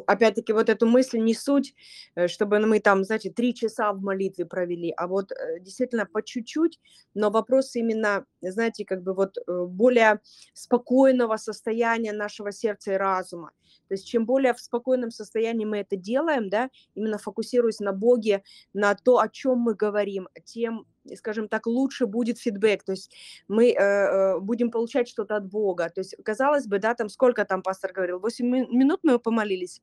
опять-таки, 0.06 0.52
вот 0.52 0.68
эту 0.68 0.86
мысль 0.86 1.18
не 1.18 1.34
суть, 1.34 1.74
э, 2.14 2.28
чтобы 2.28 2.58
мы 2.60 2.80
там, 2.80 3.04
знаете, 3.04 3.30
три 3.30 3.54
часа 3.54 3.92
в 3.92 4.02
молитве 4.02 4.44
провели, 4.44 4.92
а 4.96 5.06
вот 5.06 5.32
э, 5.32 5.60
действительно 5.60 6.06
по 6.06 6.22
чуть-чуть, 6.22 6.78
но 7.14 7.30
вопрос 7.30 7.74
именно, 7.76 8.26
знаете, 8.42 8.84
как 8.84 9.02
бы 9.02 9.14
вот 9.14 9.38
э, 9.38 9.64
более 9.64 10.20
спокойного 10.52 11.36
состояния 11.36 12.12
нашего 12.12 12.52
сердца 12.52 12.92
и 12.92 12.96
разума. 12.96 13.52
То 13.88 13.94
есть 13.94 14.06
чем 14.06 14.26
более 14.26 14.54
в 14.54 14.60
спокойном 14.60 15.10
состоянии 15.10 15.64
мы 15.64 15.78
это 15.78 15.96
делаем, 15.96 16.50
да, 16.50 16.68
именно 16.94 17.18
фокусируясь 17.18 17.80
на 17.80 17.92
Боге, 17.92 18.42
на 18.74 18.94
то, 18.94 19.18
о 19.18 19.28
чем 19.28 19.58
мы 19.58 19.74
говорим, 19.74 20.28
тем, 20.44 20.86
скажем 21.16 21.48
так, 21.48 21.66
лучше 21.66 22.06
будет 22.06 22.38
фидбэк, 22.38 22.84
то 22.84 22.92
есть 22.92 23.14
мы 23.48 23.70
э, 23.70 23.74
э 23.74 24.38
будем 24.40 24.70
получать 24.70 25.08
что-то 25.08 25.36
от 25.36 25.46
Бога. 25.46 25.90
То 25.90 26.00
есть, 26.00 26.16
казалось 26.24 26.66
бы, 26.66 26.78
да, 26.78 26.94
там 26.94 27.08
сколько 27.08 27.44
там 27.44 27.62
пастор 27.62 27.92
говорил, 27.92 28.20
8 28.20 28.46
минут 28.46 29.00
мы 29.02 29.18
помолились, 29.18 29.82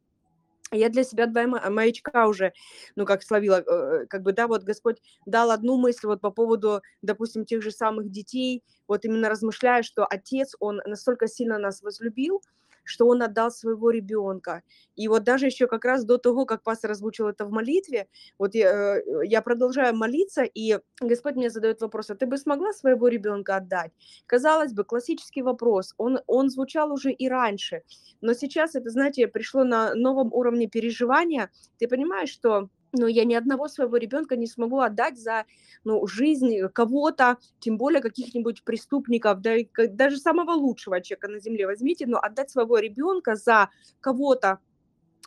я 0.72 0.90
для 0.90 1.04
себя 1.04 1.28
два 1.28 1.46
маячка 1.48 2.28
уже, 2.28 2.54
ну, 2.96 3.06
как 3.06 3.24
словила, 3.24 3.62
э, 3.62 4.06
как 4.08 4.24
бы, 4.24 4.34
да, 4.34 4.48
вот 4.48 4.64
Господь 4.64 4.98
дал 5.26 5.52
одну 5.52 5.78
мысль 5.78 6.08
вот 6.08 6.22
по 6.22 6.32
поводу, 6.32 6.82
допустим, 7.02 7.46
тех 7.46 7.62
же 7.62 7.72
самых 7.72 8.10
детей, 8.10 8.64
вот 8.88 9.06
именно 9.06 9.30
размышляя, 9.30 9.84
что 9.84 10.06
Отец, 10.06 10.56
Он 10.60 10.82
настолько 10.86 11.28
сильно 11.28 11.60
нас 11.60 11.82
возлюбил, 11.82 12.42
что 12.86 13.08
он 13.08 13.22
отдал 13.22 13.52
своего 13.52 13.90
ребенка. 13.90 14.64
И 14.96 15.08
вот 15.08 15.24
даже 15.24 15.48
еще 15.48 15.68
как 15.68 15.84
раз 15.84 16.06
до 16.06 16.18
того, 16.18 16.46
как 16.46 16.64
пастор 16.64 16.92
озвучил 16.92 17.28
это 17.28 17.46
в 17.46 17.52
молитве, 17.52 18.08
вот 18.40 18.56
я, 18.56 18.98
э, 18.98 19.02
я 19.26 19.42
продолжаю 19.42 19.96
молиться, 19.96 20.44
и 20.44 20.80
Господь 21.02 21.36
мне 21.36 21.50
задает 21.50 21.82
вопрос, 21.82 22.10
а 22.10 22.16
ты 22.16 22.26
бы 22.26 22.38
смогла 22.38 22.72
своего 22.72 23.08
ребенка 23.08 23.58
отдать? 23.58 23.92
Казалось 24.26 24.74
бы, 24.74 24.86
классический 24.86 25.42
вопрос, 25.42 25.94
он, 25.98 26.20
он 26.28 26.50
звучал 26.50 26.94
уже 26.94 27.12
и 27.12 27.28
раньше, 27.28 27.82
но 28.22 28.34
сейчас 28.34 28.76
это, 28.76 28.90
знаете, 28.90 29.28
пришло 29.28 29.64
на 29.64 29.94
новом 29.96 30.34
уровне 30.34 30.68
переживания. 30.68 31.52
Ты 31.78 31.88
понимаешь, 31.88 32.30
что 32.30 32.70
но 32.96 33.08
я 33.08 33.26
ни 33.26 33.34
одного 33.34 33.68
своего 33.68 33.98
ребенка 33.98 34.36
не 34.36 34.48
смогу 34.48 34.80
отдать 34.80 35.18
за 35.20 35.46
ну, 35.84 36.06
жизнь 36.08 36.60
кого-то, 36.74 37.38
тем 37.60 37.78
более 37.78 38.02
каких-нибудь 38.02 38.64
преступников, 38.64 39.42
да, 39.42 39.56
даже 39.90 40.18
самого 40.18 40.52
лучшего 40.52 41.02
человека 41.02 41.28
на 41.28 41.40
земле 41.40 41.68
возьмите, 41.68 42.08
но 42.08 42.20
отдать 42.20 42.50
своего 42.50 42.78
ребенка 42.80 43.36
за 43.36 43.70
кого-то, 44.02 44.60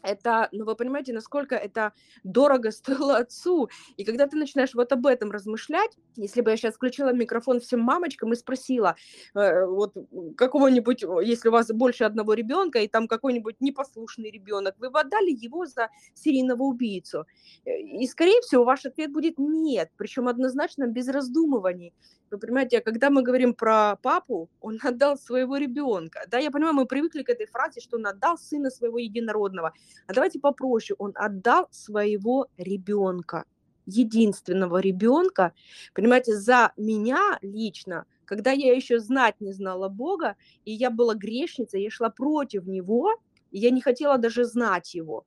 это, 0.02 0.48
ну 0.52 0.64
вы 0.64 0.76
понимаете, 0.76 1.12
насколько 1.12 1.54
это 1.54 1.92
дорого 2.24 2.70
стоило 2.72 3.16
отцу. 3.16 3.68
И 3.96 4.04
когда 4.04 4.26
ты 4.26 4.36
начинаешь 4.36 4.74
вот 4.74 4.92
об 4.92 5.06
этом 5.06 5.30
размышлять, 5.30 5.96
если 6.16 6.40
бы 6.40 6.50
я 6.50 6.56
сейчас 6.56 6.74
включила 6.74 7.12
микрофон 7.12 7.60
всем 7.60 7.80
мамочкам 7.80 8.32
и 8.32 8.36
спросила, 8.36 8.96
э, 9.34 9.64
вот 9.66 9.94
какого-нибудь, 10.36 11.04
если 11.22 11.48
у 11.48 11.52
вас 11.52 11.68
больше 11.68 12.04
одного 12.04 12.34
ребенка, 12.34 12.80
и 12.80 12.88
там 12.88 13.08
какой-нибудь 13.08 13.60
непослушный 13.60 14.30
ребенок, 14.30 14.74
вы 14.78 14.90
бы 14.90 15.00
отдали 15.00 15.30
его 15.30 15.66
за 15.66 15.90
серийного 16.14 16.62
убийцу. 16.62 17.26
Э, 17.64 17.78
и, 17.80 18.06
скорее 18.06 18.40
всего, 18.42 18.64
ваш 18.64 18.84
ответ 18.86 19.12
будет 19.12 19.38
нет, 19.38 19.90
причем 19.96 20.28
однозначно 20.28 20.86
без 20.86 21.08
раздумываний. 21.08 21.92
Вы 22.30 22.38
понимаете, 22.38 22.78
а 22.78 22.80
когда 22.82 23.10
мы 23.10 23.22
говорим 23.22 23.54
про 23.54 23.96
папу, 23.96 24.50
он 24.60 24.78
отдал 24.82 25.16
своего 25.16 25.56
ребенка. 25.56 26.24
Да, 26.28 26.38
я 26.38 26.50
понимаю, 26.50 26.74
мы 26.74 26.86
привыкли 26.86 27.22
к 27.22 27.30
этой 27.30 27.46
фразе, 27.46 27.80
что 27.80 27.96
он 27.96 28.06
отдал 28.06 28.36
сына 28.36 28.70
своего 28.70 28.98
единородного. 28.98 29.72
А 30.06 30.14
давайте 30.14 30.40
попроще. 30.40 30.96
Он 30.98 31.12
отдал 31.14 31.68
своего 31.70 32.48
ребенка, 32.56 33.44
единственного 33.86 34.78
ребенка. 34.78 35.52
Понимаете, 35.94 36.36
за 36.36 36.72
меня 36.76 37.38
лично, 37.42 38.06
когда 38.24 38.52
я 38.52 38.74
еще 38.74 39.00
знать 39.00 39.40
не 39.40 39.52
знала 39.52 39.88
Бога, 39.88 40.36
и 40.64 40.72
я 40.72 40.90
была 40.90 41.14
грешницей, 41.14 41.82
я 41.82 41.90
шла 41.90 42.10
против 42.10 42.66
Него, 42.66 43.10
и 43.50 43.58
я 43.58 43.70
не 43.70 43.80
хотела 43.80 44.18
даже 44.18 44.44
знать 44.44 44.94
Его. 44.94 45.26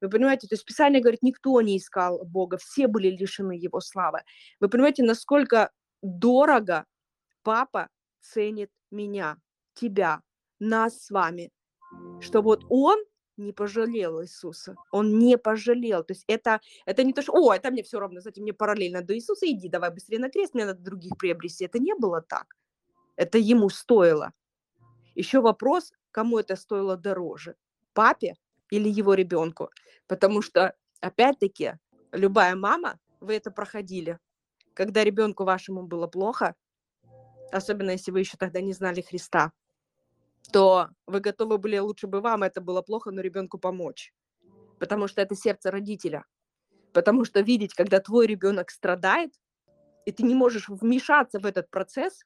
Вы 0.00 0.10
понимаете, 0.10 0.48
то 0.48 0.54
есть 0.54 0.64
Писание 0.64 1.00
говорит, 1.00 1.22
никто 1.22 1.60
не 1.60 1.78
искал 1.78 2.24
Бога, 2.24 2.58
все 2.58 2.86
были 2.88 3.08
лишены 3.08 3.52
Его 3.52 3.80
славы. 3.80 4.20
Вы 4.60 4.68
понимаете, 4.68 5.02
насколько 5.02 5.70
дорого 6.02 6.84
папа 7.42 7.88
ценит 8.20 8.70
меня, 8.90 9.38
тебя, 9.74 10.20
нас 10.58 11.06
с 11.06 11.10
вами, 11.10 11.50
что 12.20 12.42
вот 12.42 12.64
он 12.68 13.02
не 13.36 13.52
пожалел 13.52 14.22
Иисуса. 14.22 14.76
Он 14.90 15.18
не 15.18 15.38
пожалел. 15.38 16.04
То 16.04 16.12
есть 16.12 16.24
это, 16.26 16.60
это 16.84 17.04
не 17.04 17.12
то, 17.12 17.22
что, 17.22 17.32
о, 17.32 17.54
это 17.54 17.70
мне 17.70 17.82
все 17.82 17.98
равно, 17.98 18.20
знаете, 18.20 18.40
мне 18.40 18.52
параллельно 18.52 19.02
до 19.02 19.14
Иисуса, 19.14 19.46
иди, 19.46 19.68
давай 19.68 19.90
быстрее 19.90 20.18
на 20.18 20.30
крест, 20.30 20.54
мне 20.54 20.66
надо 20.66 20.80
других 20.80 21.16
приобрести. 21.16 21.64
Это 21.64 21.78
не 21.78 21.94
было 21.94 22.20
так. 22.20 22.56
Это 23.16 23.38
ему 23.38 23.68
стоило. 23.68 24.32
Еще 25.14 25.40
вопрос, 25.40 25.92
кому 26.10 26.38
это 26.38 26.56
стоило 26.56 26.96
дороже, 26.96 27.56
папе 27.92 28.36
или 28.70 28.88
его 28.88 29.14
ребенку. 29.14 29.70
Потому 30.06 30.42
что, 30.42 30.74
опять-таки, 31.00 31.74
любая 32.12 32.56
мама, 32.56 32.98
вы 33.20 33.34
это 33.34 33.50
проходили, 33.50 34.18
когда 34.74 35.04
ребенку 35.04 35.44
вашему 35.44 35.82
было 35.82 36.06
плохо, 36.06 36.54
особенно 37.50 37.90
если 37.90 38.10
вы 38.10 38.20
еще 38.20 38.36
тогда 38.36 38.60
не 38.60 38.72
знали 38.72 39.02
Христа, 39.02 39.52
то 40.50 40.88
вы 41.06 41.20
готовы 41.20 41.58
были, 41.58 41.78
лучше 41.78 42.06
бы 42.06 42.20
вам 42.20 42.42
это 42.42 42.60
было 42.60 42.82
плохо, 42.82 43.10
но 43.10 43.20
ребенку 43.20 43.58
помочь. 43.58 44.12
Потому 44.78 45.06
что 45.06 45.20
это 45.20 45.34
сердце 45.34 45.70
родителя. 45.70 46.24
Потому 46.92 47.24
что 47.24 47.40
видеть, 47.40 47.74
когда 47.74 48.00
твой 48.00 48.26
ребенок 48.26 48.70
страдает, 48.70 49.32
и 50.04 50.12
ты 50.12 50.24
не 50.24 50.34
можешь 50.34 50.68
вмешаться 50.68 51.38
в 51.38 51.46
этот 51.46 51.70
процесс, 51.70 52.24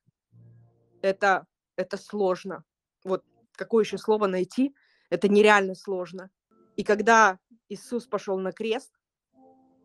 это, 1.03 1.47
это 1.77 1.97
сложно. 1.97 2.65
Вот 3.05 3.25
какое 3.53 3.85
еще 3.85 3.99
слово 3.99 4.27
найти, 4.27 4.75
это 5.11 5.29
нереально 5.29 5.75
сложно. 5.75 6.31
И 6.77 6.85
когда 6.85 7.39
Иисус 7.69 8.07
пошел 8.07 8.39
на 8.39 8.53
крест, 8.53 8.93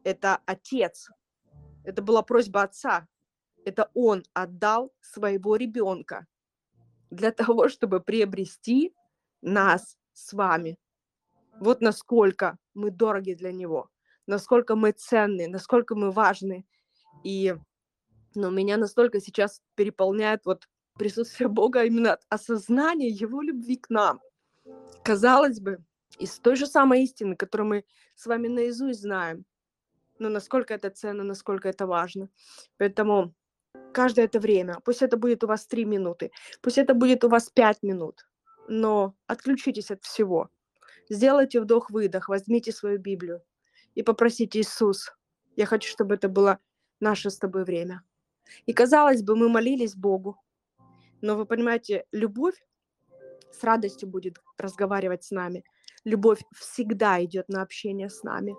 это 0.03 0.39
отец 0.45 1.09
это 1.83 2.01
была 2.01 2.21
просьба 2.21 2.63
отца. 2.63 3.07
Это 3.65 3.89
он 3.93 4.23
отдал 4.33 4.91
своего 5.01 5.55
ребенка 5.55 6.27
для 7.11 7.31
того, 7.31 7.69
чтобы 7.69 7.99
приобрести 7.99 8.95
нас 9.41 9.97
с 10.13 10.33
вами. 10.33 10.79
Вот 11.59 11.81
насколько 11.81 12.57
мы 12.73 12.89
дороги 12.89 13.33
для 13.33 13.51
него, 13.51 13.89
насколько 14.25 14.75
мы 14.75 14.91
ценны, 14.91 15.47
насколько 15.47 15.93
мы 15.93 16.11
важны. 16.11 16.65
И 17.23 17.55
ну, 18.33 18.49
меня 18.49 18.77
настолько 18.77 19.19
сейчас 19.19 19.61
переполняет 19.75 20.45
вот 20.45 20.67
присутствие 20.97 21.49
Бога 21.49 21.83
именно 21.83 22.13
от 22.13 22.25
осознания 22.29 23.09
Его 23.09 23.41
любви 23.41 23.75
к 23.75 23.89
нам. 23.89 24.21
Казалось 25.03 25.59
бы, 25.59 25.83
из 26.19 26.39
той 26.39 26.55
же 26.55 26.67
самой 26.67 27.03
истины, 27.03 27.35
которую 27.35 27.67
мы 27.67 27.85
с 28.15 28.25
вами 28.25 28.47
наизусть 28.47 29.01
знаем, 29.01 29.45
но 30.19 30.29
насколько 30.29 30.73
это 30.73 30.89
ценно, 30.89 31.23
насколько 31.23 31.67
это 31.67 31.87
важно. 31.87 32.29
Поэтому 32.77 33.33
каждое 33.91 34.25
это 34.25 34.39
время, 34.39 34.79
пусть 34.85 35.01
это 35.01 35.17
будет 35.17 35.43
у 35.43 35.47
вас 35.47 35.65
три 35.65 35.85
минуты, 35.85 36.31
пусть 36.61 36.77
это 36.77 36.93
будет 36.93 37.23
у 37.23 37.29
вас 37.29 37.49
пять 37.49 37.83
минут, 37.83 38.27
но 38.67 39.15
отключитесь 39.27 39.91
от 39.91 40.03
всего. 40.03 40.49
Сделайте 41.09 41.61
вдох-выдох, 41.61 42.29
возьмите 42.29 42.71
свою 42.71 42.99
Библию 42.99 43.41
и 43.95 44.03
попросите 44.03 44.59
Иисус, 44.59 45.11
я 45.55 45.65
хочу, 45.65 45.89
чтобы 45.89 46.15
это 46.15 46.29
было 46.29 46.59
наше 46.99 47.29
с 47.29 47.37
тобой 47.37 47.63
время. 47.65 48.03
И 48.65 48.73
казалось 48.73 49.21
бы, 49.21 49.35
мы 49.35 49.49
молились 49.49 49.95
Богу, 49.95 50.37
но 51.21 51.35
вы 51.35 51.45
понимаете, 51.45 52.05
любовь 52.11 52.55
с 53.51 53.63
радостью 53.63 54.09
будет 54.09 54.41
разговаривать 54.57 55.23
с 55.23 55.31
нами. 55.31 55.63
Любовь 56.03 56.41
всегда 56.55 57.23
идет 57.23 57.49
на 57.49 57.61
общение 57.61 58.09
с 58.09 58.23
нами 58.23 58.55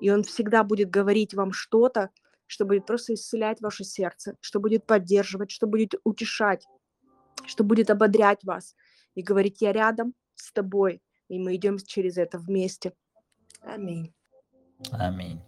и 0.00 0.10
он 0.10 0.22
всегда 0.22 0.64
будет 0.64 0.90
говорить 0.90 1.34
вам 1.34 1.52
что-то, 1.52 2.10
что 2.46 2.64
будет 2.64 2.86
просто 2.86 3.14
исцелять 3.14 3.60
ваше 3.60 3.84
сердце, 3.84 4.36
что 4.40 4.60
будет 4.60 4.86
поддерживать, 4.86 5.50
что 5.50 5.66
будет 5.66 5.94
утешать, 6.04 6.66
что 7.46 7.64
будет 7.64 7.90
ободрять 7.90 8.44
вас 8.44 8.74
и 9.14 9.22
говорить, 9.22 9.60
я 9.60 9.72
рядом 9.72 10.14
с 10.34 10.52
тобой, 10.52 11.02
и 11.28 11.38
мы 11.38 11.56
идем 11.56 11.78
через 11.78 12.16
это 12.16 12.38
вместе. 12.38 12.92
Аминь. 13.62 14.12
Аминь. 14.92 15.40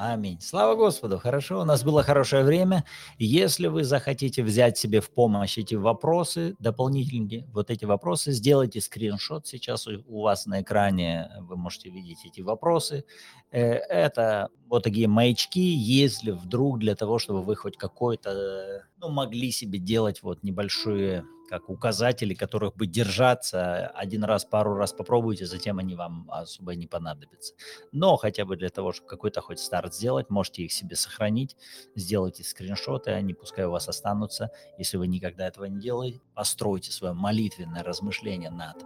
Аминь. 0.00 0.38
Слава 0.40 0.76
Господу. 0.76 1.18
Хорошо, 1.18 1.60
у 1.60 1.64
нас 1.64 1.82
было 1.82 2.04
хорошее 2.04 2.44
время. 2.44 2.84
Если 3.18 3.66
вы 3.66 3.82
захотите 3.82 4.44
взять 4.44 4.78
себе 4.78 5.00
в 5.00 5.10
помощь 5.10 5.58
эти 5.58 5.74
вопросы, 5.74 6.54
дополнительные 6.60 7.48
вот 7.52 7.68
эти 7.68 7.84
вопросы, 7.84 8.30
сделайте 8.30 8.80
скриншот. 8.80 9.48
Сейчас 9.48 9.88
у 9.88 10.22
вас 10.22 10.46
на 10.46 10.62
экране 10.62 11.32
вы 11.40 11.56
можете 11.56 11.90
видеть 11.90 12.24
эти 12.24 12.42
вопросы. 12.42 13.04
Э, 13.50 13.60
это 13.72 14.50
вот 14.68 14.84
такие 14.84 15.08
маячки, 15.08 15.58
если 15.58 16.30
вдруг 16.30 16.78
для 16.78 16.94
того, 16.94 17.18
чтобы 17.18 17.42
вы 17.42 17.56
хоть 17.56 17.76
какой-то, 17.76 18.84
ну, 18.98 19.08
могли 19.08 19.50
себе 19.50 19.80
делать 19.80 20.22
вот 20.22 20.44
небольшие 20.44 21.24
как 21.48 21.70
указатели, 21.70 22.34
которых 22.34 22.76
бы 22.76 22.86
держаться 22.86 23.86
один 23.88 24.24
раз, 24.24 24.44
пару 24.44 24.74
раз 24.74 24.92
попробуйте, 24.92 25.46
затем 25.46 25.78
они 25.78 25.94
вам 25.94 26.26
особо 26.30 26.74
не 26.74 26.86
понадобятся. 26.86 27.54
Но 27.90 28.16
хотя 28.16 28.44
бы 28.44 28.56
для 28.56 28.68
того, 28.68 28.92
чтобы 28.92 29.08
какой-то 29.08 29.40
хоть 29.40 29.58
старт 29.58 29.94
сделать, 29.94 30.28
можете 30.30 30.62
их 30.62 30.72
себе 30.72 30.94
сохранить, 30.94 31.56
сделайте 31.96 32.44
скриншоты, 32.44 33.12
они 33.12 33.32
пускай 33.32 33.64
у 33.64 33.70
вас 33.70 33.88
останутся. 33.88 34.50
Если 34.76 34.98
вы 34.98 35.08
никогда 35.08 35.46
этого 35.46 35.64
не 35.64 35.80
делаете, 35.80 36.20
постройте 36.34 36.92
свое 36.92 37.14
молитвенное 37.14 37.82
размышление 37.82 38.50
над 38.50 38.84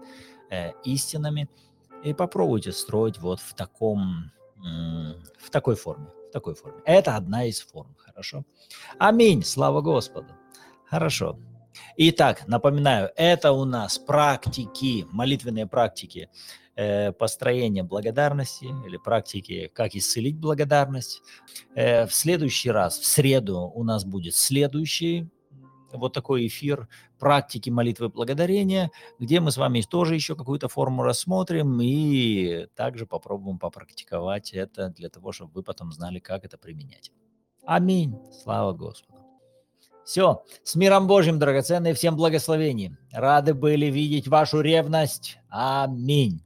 э, 0.51 0.73
истинами, 0.85 1.49
И 2.05 2.15
попробуйте 2.15 2.73
строить 2.73 3.19
вот 3.19 3.41
в 3.41 3.55
таком, 3.55 4.33
в 4.57 5.51
такой 5.51 5.77
форме. 5.77 6.09
В 6.29 6.33
такой 6.33 6.55
форме. 6.55 6.81
Это 6.85 7.17
одна 7.17 7.45
из 7.45 7.61
форм, 7.61 7.95
хорошо? 7.97 8.45
Аминь, 8.99 9.45
слава 9.45 9.81
Господу. 9.83 10.35
Хорошо. 10.87 11.39
Итак, 11.97 12.47
напоминаю, 12.47 13.11
это 13.17 13.53
у 13.53 13.65
нас 13.65 13.99
практики, 13.99 15.07
молитвенные 15.11 15.67
практики 15.67 16.29
э, 16.77 17.13
построения 17.13 17.83
благодарности 17.83 18.67
или 18.87 18.97
практики, 18.97 19.71
как 19.75 19.95
исцелить 19.95 20.39
благодарность. 20.39 21.23
Э, 21.75 22.07
в 22.07 22.15
следующий 22.15 22.71
раз, 22.71 22.99
в 22.99 23.05
среду, 23.05 23.71
у 23.75 23.85
нас 23.85 24.05
будет 24.05 24.35
следующий 24.35 25.29
вот 25.93 26.13
такой 26.13 26.47
эфир 26.47 26.89
практики 27.19 27.71
молитвы 27.71 28.09
благодарения, 28.09 28.91
где 29.19 29.41
мы 29.41 29.51
с 29.51 29.57
вами 29.57 29.83
тоже 29.83 30.15
еще 30.15 30.35
какую-то 30.35 30.69
форму 30.69 31.03
рассмотрим 31.03 31.81
и 31.81 32.67
также 32.75 33.07
попробуем 33.07 33.59
попрактиковать 33.59 34.53
это 34.53 34.89
для 34.89 35.09
того, 35.09 35.33
чтобы 35.33 35.53
вы 35.53 35.63
потом 35.63 35.93
знали, 35.93 36.19
как 36.19 36.45
это 36.45 36.59
применять. 36.59 37.13
Аминь. 37.65 38.19
Слава 38.43 38.73
Господу. 38.73 39.12
Все, 40.05 40.43
с 40.65 40.75
миром 40.75 41.07
Божьим, 41.07 41.39
драгоценные, 41.39 41.95
всем 41.95 42.17
благословений. 42.17 42.97
Рады 43.13 43.55
были 43.55 43.87
видеть 43.87 44.29
вашу 44.29 44.61
ревность. 44.61 45.39
Аминь. 45.49 46.45